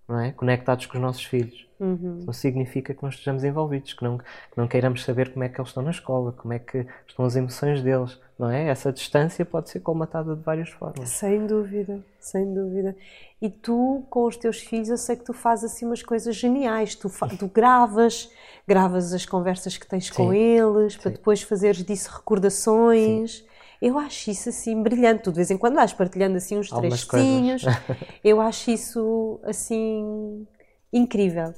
[0.08, 0.32] não é?
[0.32, 1.66] conectados com os nossos filhos.
[1.82, 2.26] Uhum.
[2.28, 5.60] Não significa que não estejamos envolvidos, que não, que não queiramos saber como é que
[5.60, 8.68] eles estão na escola, como é que estão as emoções deles, não é?
[8.68, 11.10] Essa distância pode ser colmatada de várias formas.
[11.10, 12.96] Sem dúvida, sem dúvida.
[13.42, 16.94] E tu, com os teus filhos, eu sei que tu fazes assim umas coisas geniais.
[16.94, 18.30] Tu, tu gravas,
[18.68, 20.38] gravas as conversas que tens com Sim.
[20.38, 21.18] eles, para Sim.
[21.18, 23.44] depois fazeres disso recordações.
[23.82, 25.24] Eu acho isso assim brilhante.
[25.24, 27.64] Tu de vez em quando vais partilhando assim uns Algumas trechinhos.
[28.24, 30.46] Eu acho isso assim
[30.94, 31.56] incrível.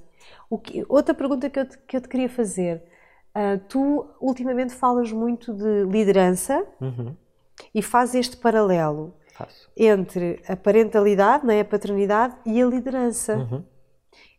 [0.63, 2.83] Que- outra pergunta que eu te, que eu te queria fazer.
[3.35, 7.15] Ah, tu ultimamente falas muito de liderança Uhum.
[7.73, 9.69] E faz este paralelo Faço.
[9.77, 11.61] entre a parentalidade, não é?
[11.61, 13.35] a paternidade e a liderança.
[13.37, 13.63] Uhum.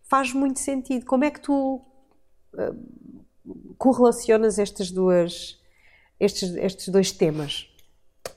[0.09, 1.05] Faz muito sentido.
[1.07, 1.81] Como é que tu
[2.55, 5.61] uh, correlacionas estas duas,
[6.20, 7.68] estes, estes dois temas?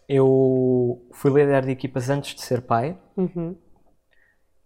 [0.08, 3.56] Eu fui líder de equipas antes de ser pai Uhum.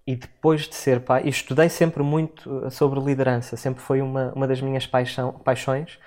[0.05, 4.61] E depois de ser pai, estudei sempre muito sobre liderança, sempre foi uma, uma das
[4.61, 5.99] minhas paixão, paixões,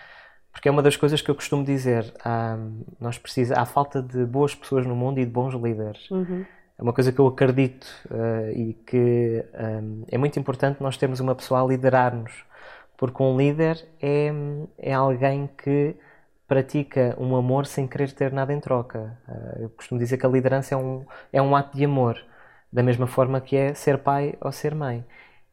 [0.53, 2.13] porque é uma das coisas que eu costumo dizer.
[2.25, 2.57] há-
[3.01, 6.11] nós precisa, há falta de boas pessoas no mundo e de bons líderes.
[6.11, 6.45] Uhum.
[6.79, 9.45] É uma coisa que eu acredito eh, e que
[9.83, 12.33] hum, é muito importante nós termos uma pessoa a liderar-nos,
[12.97, 14.33] porque um líder é,
[14.79, 15.95] é alguém que
[16.49, 19.17] pratica um amor sem querer ter nada em troca.
[19.29, 22.19] Eh, eu costumo dizer que a liderança é um, é um ato de amor,
[22.75, 25.05] da mesma forma que é ser pai ou ser mãe.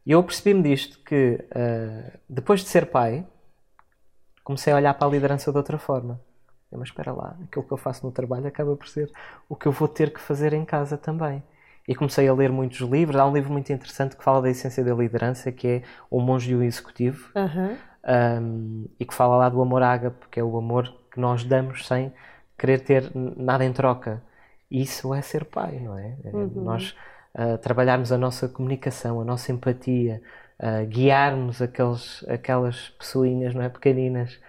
[0.04, 3.24] E eu percebi-me disto que eh, depois de ser pai,
[4.44, 6.20] comecei a olhar para a liderança de outra forma.
[6.72, 9.12] Eu, Mas espera lá, aquilo que eu faço no trabalho acaba por ser
[9.48, 11.44] o que eu vou ter que fazer em casa também.
[11.88, 13.16] E comecei a ler muitos livros.
[13.20, 16.52] Há um livro muito interessante que fala da essência da liderança, que é O Monge
[16.52, 17.78] e o Executivo, Aham.
[18.42, 21.86] um, e que fala lá do amor ágape, que é o amor que nós damos
[21.86, 22.12] sem
[22.58, 24.24] querer ter nada em troca.
[24.72, 26.16] Isso é ser pai, não é?
[26.24, 26.96] É Nós
[27.34, 30.22] ah, trabalharmos a nossa comunicação, a nossa empatia,
[30.60, 33.70] ah, guiarmos aqueles, aquelas pessoinhas, não é?
[33.70, 34.40] Pequeninas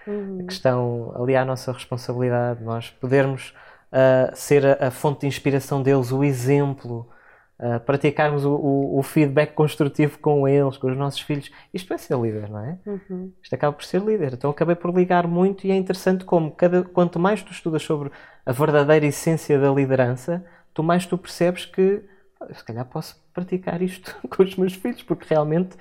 [0.46, 3.54] que estão ali à nossa responsabilidade, nós podermos
[3.90, 7.08] ah, ser a, a fonte de inspiração deles, o exemplo,
[7.64, 11.48] ah, praticarmos o, o- o feedback construtivo com eles, com os nossos filhos.
[11.72, 12.76] Isto é ser líder, não é?
[12.84, 13.30] Uhum.
[13.40, 14.32] Isto acaba por ser líder.
[14.34, 18.10] Então acabei por ligar muito e é interessante como cada, quanto mais tu estudas sobre
[18.44, 20.44] a verdadeira essência da liderança,
[20.74, 22.02] tu mais tu percebes que
[22.40, 25.76] "Ah, se calhar posso praticar isto com os meus filhos, porque realmente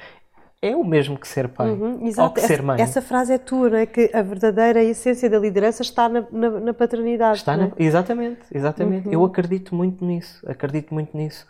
[0.62, 2.36] é o mesmo que ser pai Uhum, ou Exato.
[2.36, 2.80] que ser Essa, mãe.
[2.80, 3.88] essa frase é tua, não é?
[3.88, 7.38] Que a verdadeira essência da liderança está na, na, na paternidade.
[7.40, 7.84] Está não na- é?
[7.84, 9.08] Exatamente, exatamente.
[9.08, 9.14] Uhum.
[9.14, 11.48] Eu acredito muito nisso, acredito muito nisso,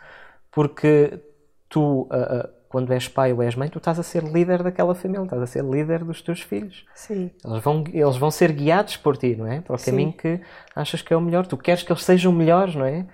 [0.52, 1.20] porque
[1.68, 4.94] tu, ah, ah, quando és pai ou és mãe, tu estás a ser líder daquela
[4.94, 6.84] família, estás a ser líder dos teus filhos.
[6.94, 7.30] Sim.
[7.44, 9.60] Eles vão, eles vão ser guiados por ti, não é?
[9.60, 9.90] Para o Sim.
[9.90, 10.40] caminho que
[10.74, 11.46] achas que é o melhor.
[11.46, 13.06] Tu queres que eles sejam melhores, não é?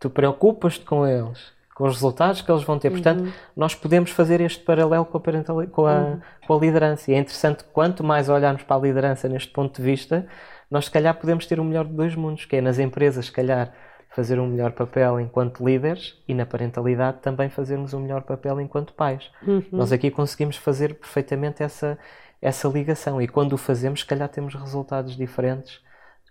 [0.00, 2.90] Tu preocupas-te com eles, com os resultados que eles vão ter.
[2.90, 3.32] Portanto, Uhum.
[3.56, 7.10] nós podemos fazer este paralelo com a, com, a, com a liderança.
[7.10, 10.26] E é interessante quanto mais olharmos para a liderança neste ponto de vista,
[10.70, 13.32] nós se calhar podemos ter o melhor de dois mundos, que é nas empresas, se
[13.32, 13.72] calhar,
[14.14, 18.94] fazer um melhor papel enquanto líderes e na parentalidade também fazermos um melhor papel enquanto
[18.94, 19.30] pais.
[19.72, 21.98] Nós aqui conseguimos fazer perfeitamente essa,
[22.40, 25.80] essa ligação e quando o fazemos, se calhar temos resultados diferentes,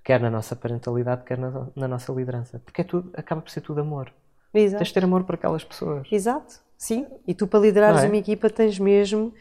[0.04, 2.60] quer na nossa parentalidade, quer na, na nossa liderança.
[2.60, 4.12] Porque é tudo, acaba por ser tudo amor.
[4.54, 4.78] Exato.
[4.78, 6.08] Tens de ter amor por aquelas pessoas.
[6.10, 7.06] Exato, sim.
[7.28, 8.08] E tu, para liderares é?
[8.08, 9.34] uma equipa, tens mesmo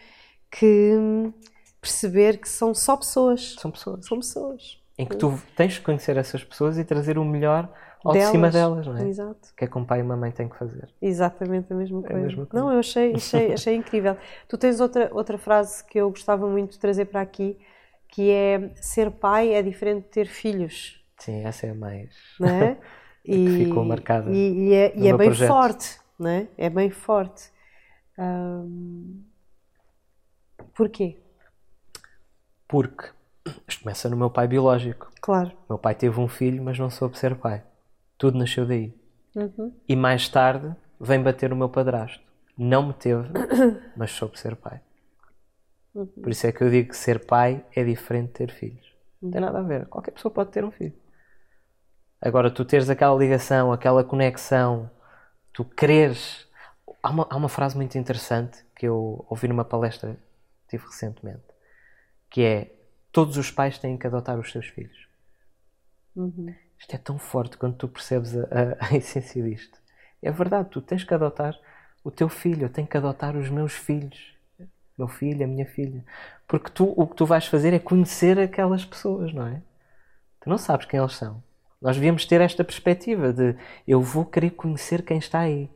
[0.51, 1.33] que
[1.81, 3.57] perceber que são só pessoas.
[3.61, 4.07] São pessoas.
[4.07, 4.83] São pessoas.
[4.99, 7.69] Em que tu tens de conhecer essas pessoas e trazer o melhor
[8.05, 8.27] ao Delas.
[8.29, 9.09] de cima delas, não é?
[9.09, 9.55] Exato.
[9.57, 10.89] Que é como pai e uma mãe têm que fazer.
[11.01, 12.27] Exatamente a mesma É a coisa.
[12.27, 12.65] mesma coisa.
[12.67, 14.17] Não, eu achei, achei, achei incrível.
[14.49, 17.59] Tu tens outra, outra frase que eu gostava muito de trazer para aqui,
[18.09, 22.15] que é ser pai é diferente de ter filhos, Sim, essa é a mais.
[22.41, 22.77] não é?
[23.25, 25.49] que ficou marcada E, e é, e é bem projeto.
[25.49, 26.49] forte, não é?
[26.59, 27.51] É bem forte.
[28.19, 29.23] Hum,
[30.75, 31.19] porquê?
[32.69, 33.11] Porque
[33.69, 35.11] isto começa no meu pai biológico.
[35.21, 35.53] Claro.
[35.69, 37.63] Meu pai teve um filho, mas não soube ser pai.
[38.23, 38.95] Tudo nasceu daí.
[39.35, 39.75] Uhum.
[39.89, 42.23] E mais tarde vem bater o meu padrasto.
[42.57, 43.29] Não me teve,
[43.97, 44.81] mas soube ser pai.
[45.93, 48.95] Por isso é que eu digo que ser pai é diferente de ter filhos.
[49.21, 49.89] Não tem nada a ver.
[49.89, 50.95] Qualquer pessoa pode ter um filho.
[52.21, 54.89] Agora, tu teres aquela ligação, aquela conexão,
[55.53, 56.49] tu quereres.
[57.03, 61.43] Há uma, há uma frase muito interessante que eu ouvi numa palestra que tive recentemente,
[62.31, 62.73] que é:
[63.11, 65.09] Todos os pais têm que adotar os seus filhos.
[66.15, 66.55] Uhum.
[66.83, 69.79] Isto é tão forte quando tu percebes a, a- a essência disto.
[70.23, 71.59] É verdade, tu tens que adotar
[72.05, 74.35] o teu filho, eu tenho que adotar os meus filhos.
[74.99, 76.05] Meu filho, a minha filha.
[76.47, 79.63] Porque tu, o que tu vais fazer é conhecer aquelas pessoas, não é?
[80.41, 81.43] Tu não sabes quem eles são.
[81.81, 83.57] Nós devíamos ter esta perspectiva de
[83.89, 85.71] eu vou querer conhecer quem está aí.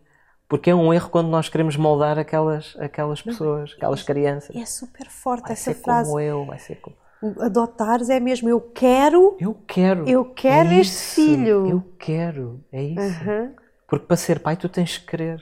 [0.49, 4.55] Porque é um erro quando nós queremos moldar aquelas, aquelas pessoas, aquelas crianças.
[4.55, 6.09] É super forte Vai essa ser frase.
[6.09, 6.97] como eu, vai ser como...
[7.41, 9.37] Adotares é mesmo eu quero.
[9.41, 10.09] Eu quero.
[10.09, 11.67] Eu quero É este filho.
[11.67, 12.65] Eu quero.
[12.71, 13.01] É isso.
[13.01, 13.55] Aham.
[13.89, 15.41] Porque para ser pai tu tens que querer.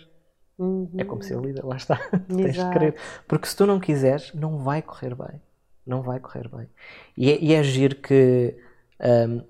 [0.59, 0.89] Uhum.
[0.97, 1.97] É como ser líder, lá está.
[2.29, 2.95] Tu tens que querer.
[3.27, 5.43] Porque se tu não quiseres, não vai correr bem.
[5.85, 6.69] Não vai correr bem.
[7.17, 8.57] E é, e é giro que
[9.01, 9.43] hum,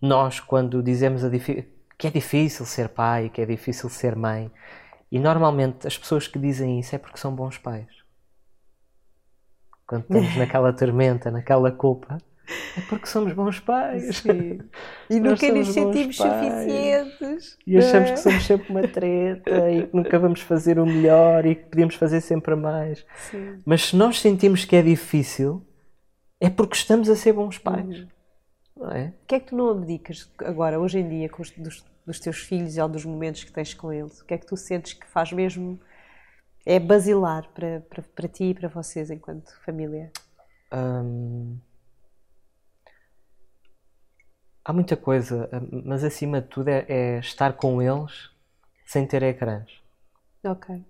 [0.00, 1.22] nós, quando dizemos
[1.96, 4.50] que é difícil ser pai, que é difícil ser mãe,
[5.10, 7.88] e normalmente as pessoas que dizem isso é porque são bons pais.
[9.90, 12.18] Quando estamos naquela tormenta, naquela culpa,
[12.78, 14.18] é porque somos bons pais.
[14.18, 14.60] Sim.
[15.10, 17.58] E Nós nunca nos sentimos suficientes.
[17.66, 18.12] E achamos é?
[18.12, 21.96] que somos sempre uma treta e que nunca vamos fazer o melhor e que podemos
[21.96, 23.04] fazer sempre mais.
[23.28, 23.60] Sim.
[23.64, 25.66] Mas se nós sentimos que é difícil,
[26.38, 28.06] é porque estamos a ser bons pais.
[28.76, 29.12] Não é?
[29.24, 32.20] O que é que tu não abdicas agora, hoje em dia, com os, dos, dos
[32.20, 34.20] teus filhos ou dos momentos que tens com eles?
[34.20, 35.80] O que é que tu sentes que faz mesmo.
[36.64, 40.10] É basilar para, para, para ti e para vocês enquanto família?
[40.72, 41.60] Hum,
[44.64, 48.30] há muita coisa, hum, mas acima de tudo é, é estar com eles
[48.86, 49.70] sem ter ecrãs
[50.44, 50.84] Ok.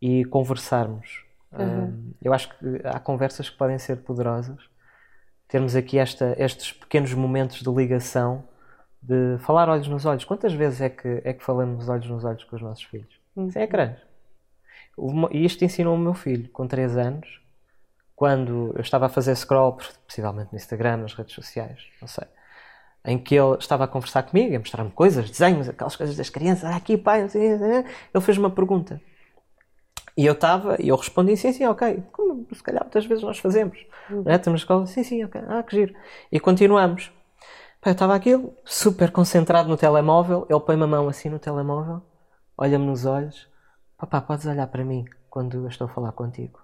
[0.00, 1.24] e conversarmos.
[1.52, 1.96] Uhum.
[1.98, 4.58] Hum, eu acho que há conversas que podem ser poderosas.
[5.48, 8.48] Termos aqui esta, estes pequenos momentos de ligação,
[9.02, 10.24] de falar olhos nos olhos.
[10.24, 13.20] Quantas vezes é que, é que falamos olhos nos olhos com os nossos filhos?
[13.50, 14.05] Sem ecrãs.
[15.30, 17.40] E isto ensinou o meu filho, com 3 anos,
[18.14, 22.24] quando eu estava a fazer scroll, possivelmente no Instagram, nas redes sociais, não sei,
[23.04, 26.64] em que ele estava a conversar comigo, a mostrar-me coisas, desenhos, aquelas coisas das crianças,
[26.64, 29.00] ah, aqui pai, não sei, não sei, ele fez uma pergunta.
[30.16, 33.38] E eu estava, e eu respondi, sim, sim, ok, como se calhar muitas vezes nós
[33.38, 33.78] fazemos,
[34.08, 34.36] não é?
[34.36, 35.94] Estamos na escola, sim, sim, ok, ah, que giro.
[36.32, 37.12] E continuamos.
[37.82, 38.30] Pá, eu estava aqui,
[38.64, 42.02] super concentrado no telemóvel, ele põe-me a mão assim no telemóvel,
[42.56, 43.46] olha-me nos olhos,
[43.98, 46.60] papá, podes olhar para mim quando eu estou a falar contigo.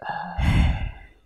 [0.00, 0.36] Ah,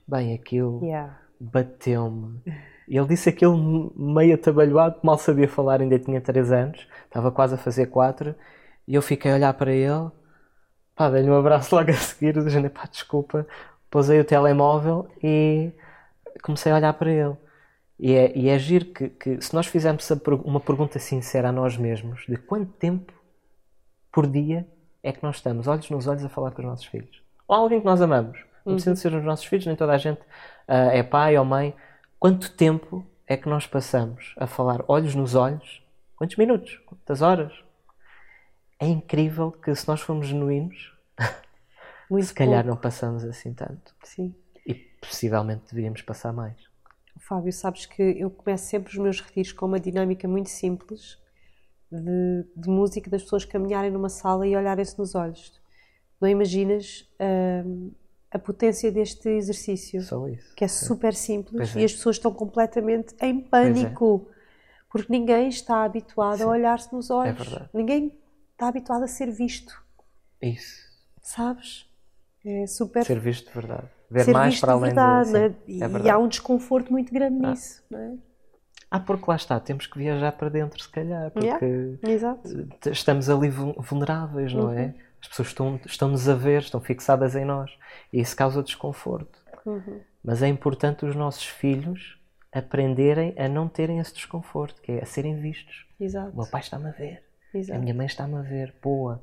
[0.07, 1.19] Bem, aquilo Yeah.
[1.41, 2.41] bateu-me.
[2.89, 7.59] Ele disse aquilo meio atabalhoado, mal sabia falar, ainda tinha 3 anos, estava quase a
[7.59, 8.35] fazer 4,
[8.87, 10.11] e eu fiquei a olhar para ele,
[10.97, 13.47] pá, dei-lhe um abraço logo a seguir, dizendo, pá, desculpa,
[13.91, 15.73] pousei o telemóvel e
[16.43, 17.37] comecei a olhar para ele.
[17.99, 20.09] E é, e é giro que, que se nós fizermos
[20.45, 23.13] uma pergunta sincera a nós mesmos, de quanto tempo
[24.17, 24.67] por dia
[25.03, 27.23] é que nós estamos olhos nos olhos a falar com os nossos filhos?
[27.47, 28.43] Ou alguém que nós amamos.
[28.65, 30.23] Não precisa de ser os nossos filhos, nem toda a gente
[30.67, 31.77] ah, é pai ou mãe.
[32.19, 35.83] Quanto tempo é que nós passamos a falar olhos nos olhos?
[36.17, 36.81] Quantos minutos?
[36.87, 37.53] Quantas horas?
[38.81, 40.95] É incrível que se nós formos genuínos,
[42.11, 42.69] Muito se calhar pouco.
[42.71, 43.95] não passamos assim tanto.
[44.03, 44.35] Sim.
[44.67, 46.57] E possivelmente deveríamos passar mais.
[47.19, 51.19] Fábio, sabes que eu começo sempre os meus retiros com uma dinâmica muito simples
[51.91, 55.53] de, de música, das pessoas caminharem numa sala e olharem-se nos olhos.
[56.21, 57.09] Não imaginas
[57.65, 57.91] hum,
[58.31, 60.55] a potência deste exercício, Só isso.
[60.55, 61.85] que é super simples Pois e é.
[61.85, 64.29] as pessoas estão completamente em pânico,
[64.91, 67.39] porque ninguém está habituado a olhar-se nos olhos.
[67.39, 67.71] É verdade.
[67.73, 68.19] Ninguém
[68.53, 69.81] está habituado a ser visto,
[70.41, 70.83] Isso.
[71.21, 71.87] sabes?
[72.45, 73.89] É super Ser visto de verdade.
[74.09, 75.33] Ver ser mais para além verdade, de...
[75.33, 75.49] não é?
[75.51, 76.11] sim, E, é e verdade.
[76.11, 78.15] há um desconforto muito grande nisso, não é?
[78.91, 81.47] Ah, porque lá está, temos que viajar para dentro, se calhar, porque
[82.05, 82.39] Yeah.
[82.91, 84.95] Estamos ali vul- vulneráveis, não é?
[85.21, 87.71] As pessoas estão, estão-nos a ver, estão fixadas em nós
[88.13, 89.39] e isso causa desconforto.
[89.65, 90.01] Uhum.
[90.23, 92.21] Mas é importante os nossos filhos
[92.53, 95.85] aprenderem a não terem esse desconforto, que é a serem vistos.
[95.99, 96.31] Exato.
[96.33, 97.81] O meu pai está-me a ver, a Exato.
[97.81, 99.23] minha mãe está-me a ver, boa,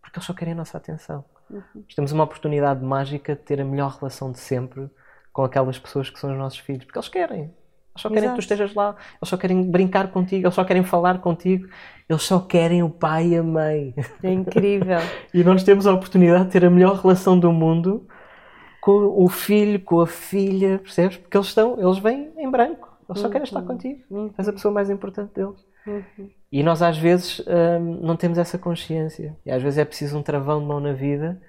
[0.00, 1.24] porque eles só querem a nossa atenção.
[1.50, 1.84] Uhum.
[1.94, 4.88] Temos uma oportunidade mágica de ter a melhor relação de sempre
[5.32, 7.54] com aquelas pessoas que são os nossos filhos, porque eles querem.
[7.94, 8.40] Eles só querem que tu Exato.
[8.40, 11.68] estejas lá, eles só querem brincar contigo, eles só querem falar contigo,
[12.08, 13.94] eles só querem o pai e a mãe.
[14.22, 14.98] É incrível.
[15.32, 18.06] E nós temos a oportunidade de ter a melhor relação do mundo
[18.80, 21.16] com o filho, com a filha, percebes?
[21.18, 24.00] Porque eles estão, eles vêm em branco, eles só querem estar contigo.
[24.36, 25.64] És a pessoa mais importante deles.
[26.50, 29.36] E nós às vezes hum, não temos essa consciência.
[29.44, 31.40] E às vezes é preciso um travão de mão na vida,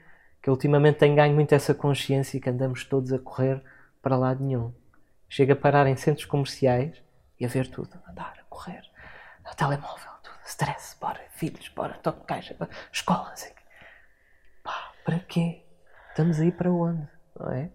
[0.42, 3.62] que ultimamente tem ganho muito essa consciência e que andamos todos a correr
[4.02, 4.72] para lado nenhum.
[5.34, 7.02] Chega a parar em centros comerciais
[7.40, 8.84] e a ver tudo, andar, a correr,
[9.56, 13.64] telemóvel, tudo, stress, bora, filhos, bora, toque caixa, bora, escola, quê.
[14.64, 15.66] Pá, para quê?
[16.10, 17.10] Estamos aí para onde?
[17.36, 17.72] Não é?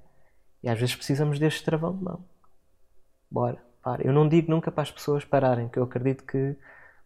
[0.63, 2.25] E às vezes precisamos deste travão de mão.
[3.29, 4.07] Bora, para.
[4.07, 6.57] Eu não digo nunca para as pessoas pararem, que eu acredito que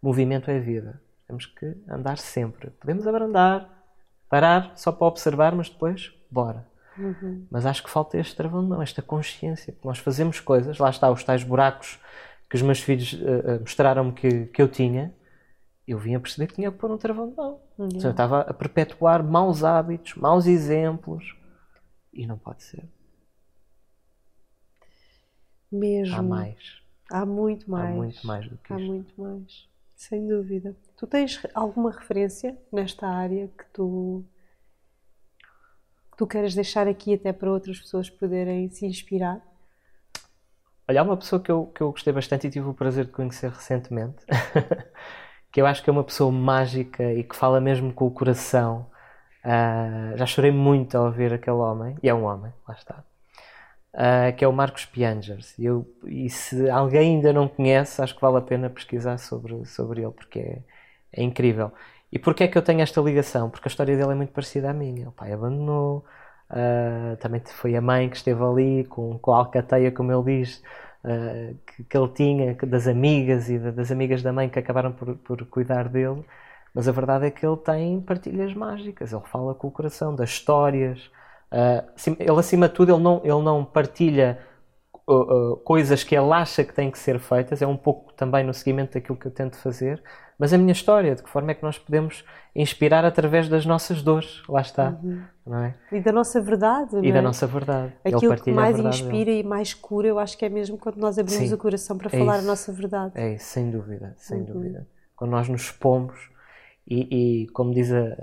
[0.02, 1.00] movimento é vida.
[1.26, 2.68] Temos que andar sempre.
[2.72, 3.70] Podemos abrandar,
[4.28, 6.70] parar só para observar, mas depois, bora.
[7.50, 9.72] Mas acho que falta este travão de mão, esta consciência.
[9.72, 11.98] que Nós fazemos coisas, lá está, os tais buracos
[12.48, 15.14] que os meus filhos eh, mostraram-me que, que eu tinha.
[15.88, 17.60] Eu vim a perceber que tinha que pôr um travão de mão.
[17.92, 21.34] Seja, Eu estava a perpetuar maus hábitos, maus exemplos.
[22.12, 22.86] E não pode ser.
[25.70, 26.14] Mesmo.
[26.14, 26.82] Há mais.
[27.10, 27.90] Há muito mais.
[27.90, 28.86] Há muito mais do que Há isto.
[28.86, 29.68] muito mais.
[29.96, 30.76] Sem dúvida.
[30.96, 34.24] Tu tens alguma referência nesta área que tu,
[36.22, 39.40] tu queres deixar aqui até para outras pessoas poderem se inspirar?
[40.88, 43.10] Olha, há uma pessoa que eu, que eu gostei bastante e tive o prazer de
[43.10, 44.24] conhecer recentemente,
[45.50, 48.88] que eu acho que é uma pessoa mágica e que fala mesmo com o coração.
[49.42, 53.04] Ah, já chorei muito ao ver aquele homem, e é um homem, lá está.
[53.94, 55.58] uh, que é o Marcos Piangers.
[55.58, 59.64] E, eu, e se alguém ainda não conhece, acho que vale a pena pesquisar sobre,
[59.66, 60.62] sobre ele, porque é,
[61.12, 61.72] é incrível.
[62.12, 63.48] E porquê é que eu tenho esta ligação?
[63.48, 65.08] Porque a história dele é muito parecida à minha.
[65.08, 66.04] O pai abandonou,
[66.50, 70.62] uh, também foi a mãe que esteve ali com, com a alcateia, como ele diz,
[71.04, 75.16] uh, que, que, ele tinha, das amigas e das amigas da mãe que acabaram por,
[75.16, 76.22] por cuidar dele.
[76.74, 80.30] Mas a verdade é que ele tem partilhas mágicas, ele fala com o coração, das
[80.30, 81.10] histórias.
[81.50, 84.38] Uh, ele, acima de tudo, ele não, ele não partilha
[85.12, 88.44] uh, uh, coisas que ele acha que têm que ser feitas, é um pouco também
[88.44, 90.02] no seguimento daquilo que eu tento fazer,
[90.38, 94.02] mas a minha história, de que forma é que nós podemos inspirar através das nossas
[94.02, 94.98] dores, lá está.
[95.02, 95.22] Uhum.
[95.46, 95.74] Não é?
[95.90, 96.96] E da nossa verdade.
[97.02, 97.22] E da é?
[97.22, 97.92] nossa verdade.
[98.04, 99.40] Aquilo que mais inspira dele.
[99.40, 102.08] e mais cura, eu acho que é mesmo quando nós abrimos Sim, o coração para
[102.08, 102.44] é falar isso.
[102.44, 103.12] a nossa verdade.
[103.14, 104.44] É isso, sem dúvida, sem uhum.
[104.44, 104.86] dúvida.
[105.16, 106.32] Quando nós nos expomos
[106.86, 108.16] e, e como diz a,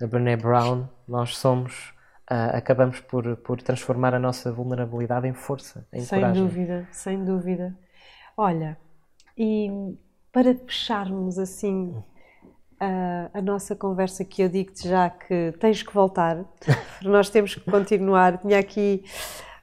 [0.00, 1.92] a Brené Brown, nós somos,
[2.32, 6.42] uh, acabamos por, por transformar a nossa vulnerabilidade em força, em sem coragem.
[6.42, 7.76] dúvida, sem dúvida.
[8.36, 8.78] Olha,
[9.36, 9.70] e
[10.32, 11.94] para fecharmos assim
[12.80, 16.44] a, a nossa conversa, que eu digo-te já que tens que voltar,
[17.02, 18.38] nós temos que continuar.
[18.38, 19.04] Tinha aqui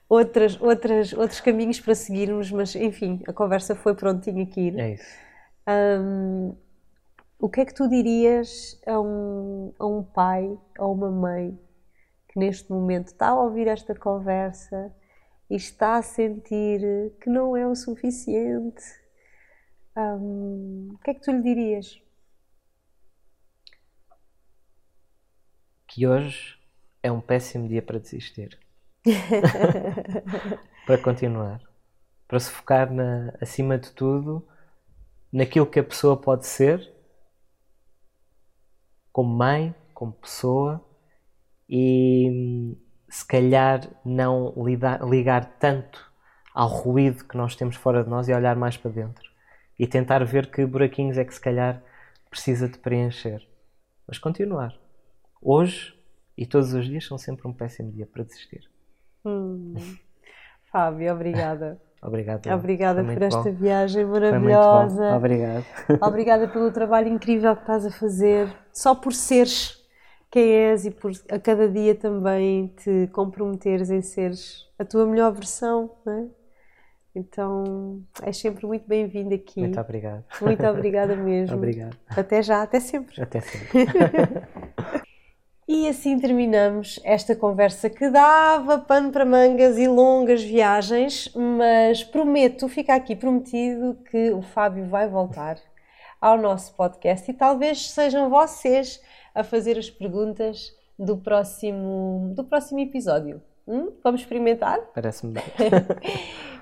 [0.08, 4.80] outras, outras, outros caminhos para seguirmos, mas enfim, a conversa foi prontinha aqui.
[4.80, 5.30] É isso.
[5.68, 6.56] Um,
[7.40, 11.58] o que é que tu dirias a um, a um pai ou uma mãe
[12.40, 14.96] neste momento está a ouvir esta conversa
[15.50, 16.82] e está a sentir
[17.22, 18.84] que não é o suficiente?
[19.96, 22.02] Um, o que é que tu lhe dirias?
[25.88, 26.58] Que hoje
[27.04, 28.58] é um péssimo dia para desistir.
[30.86, 31.62] para continuar.
[32.28, 34.48] Para se focar na, acima de tudo
[35.32, 36.96] naquilo que a pessoa pode ser
[39.12, 40.89] como mãe, como pessoa
[41.70, 42.76] e
[43.08, 46.10] se calhar não lidar, ligar tanto
[46.54, 49.30] ao ruído que nós temos fora de nós e olhar mais para dentro
[49.78, 51.82] e tentar ver que buraquinhos é que se calhar
[52.30, 53.48] precisa de preencher.
[54.08, 54.76] Mas continuar.
[55.42, 55.98] Hoje
[56.38, 58.70] e todos os dias são sempre um péssimo dia para desistir.
[59.26, 59.76] Hum.
[60.72, 61.80] Fábio, obrigada.
[62.02, 62.48] Obrigado.
[62.48, 63.52] Obrigada por esta bom.
[63.52, 65.18] viagem maravilhosa.
[65.18, 65.66] Obrigado.
[66.02, 68.48] Obrigada pelo trabalho incrível que estás a fazer.
[68.72, 69.79] Só por seres
[70.30, 75.32] quem és e por a cada dia também te comprometeres em seres a tua melhor
[75.32, 76.28] versão, não é?
[77.16, 79.60] Então, és sempre muito bem-vindo aqui.
[79.62, 80.24] Muito obrigado.
[80.42, 81.58] Muito obrigada mesmo.
[81.58, 81.98] Obrigado.
[82.08, 83.22] Até já, até sempre.
[83.22, 83.70] Até sempre.
[85.72, 92.68] E assim terminamos esta conversa que dava pano para mangas e longas viagens, mas prometo,
[92.68, 95.60] fica aqui prometido que o Fábio vai voltar
[96.20, 99.00] ao nosso podcast e talvez sejam vocês
[99.34, 103.42] a fazer as perguntas do próximo, do próximo episódio.
[103.68, 103.92] Hum?
[104.04, 104.80] Vamos experimentar?
[104.94, 105.44] Parece-me bem.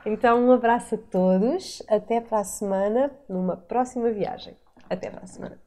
[0.06, 1.82] então, um abraço a todos.
[1.88, 4.56] Até para a semana, numa próxima viagem.
[4.90, 5.67] Até para a semana.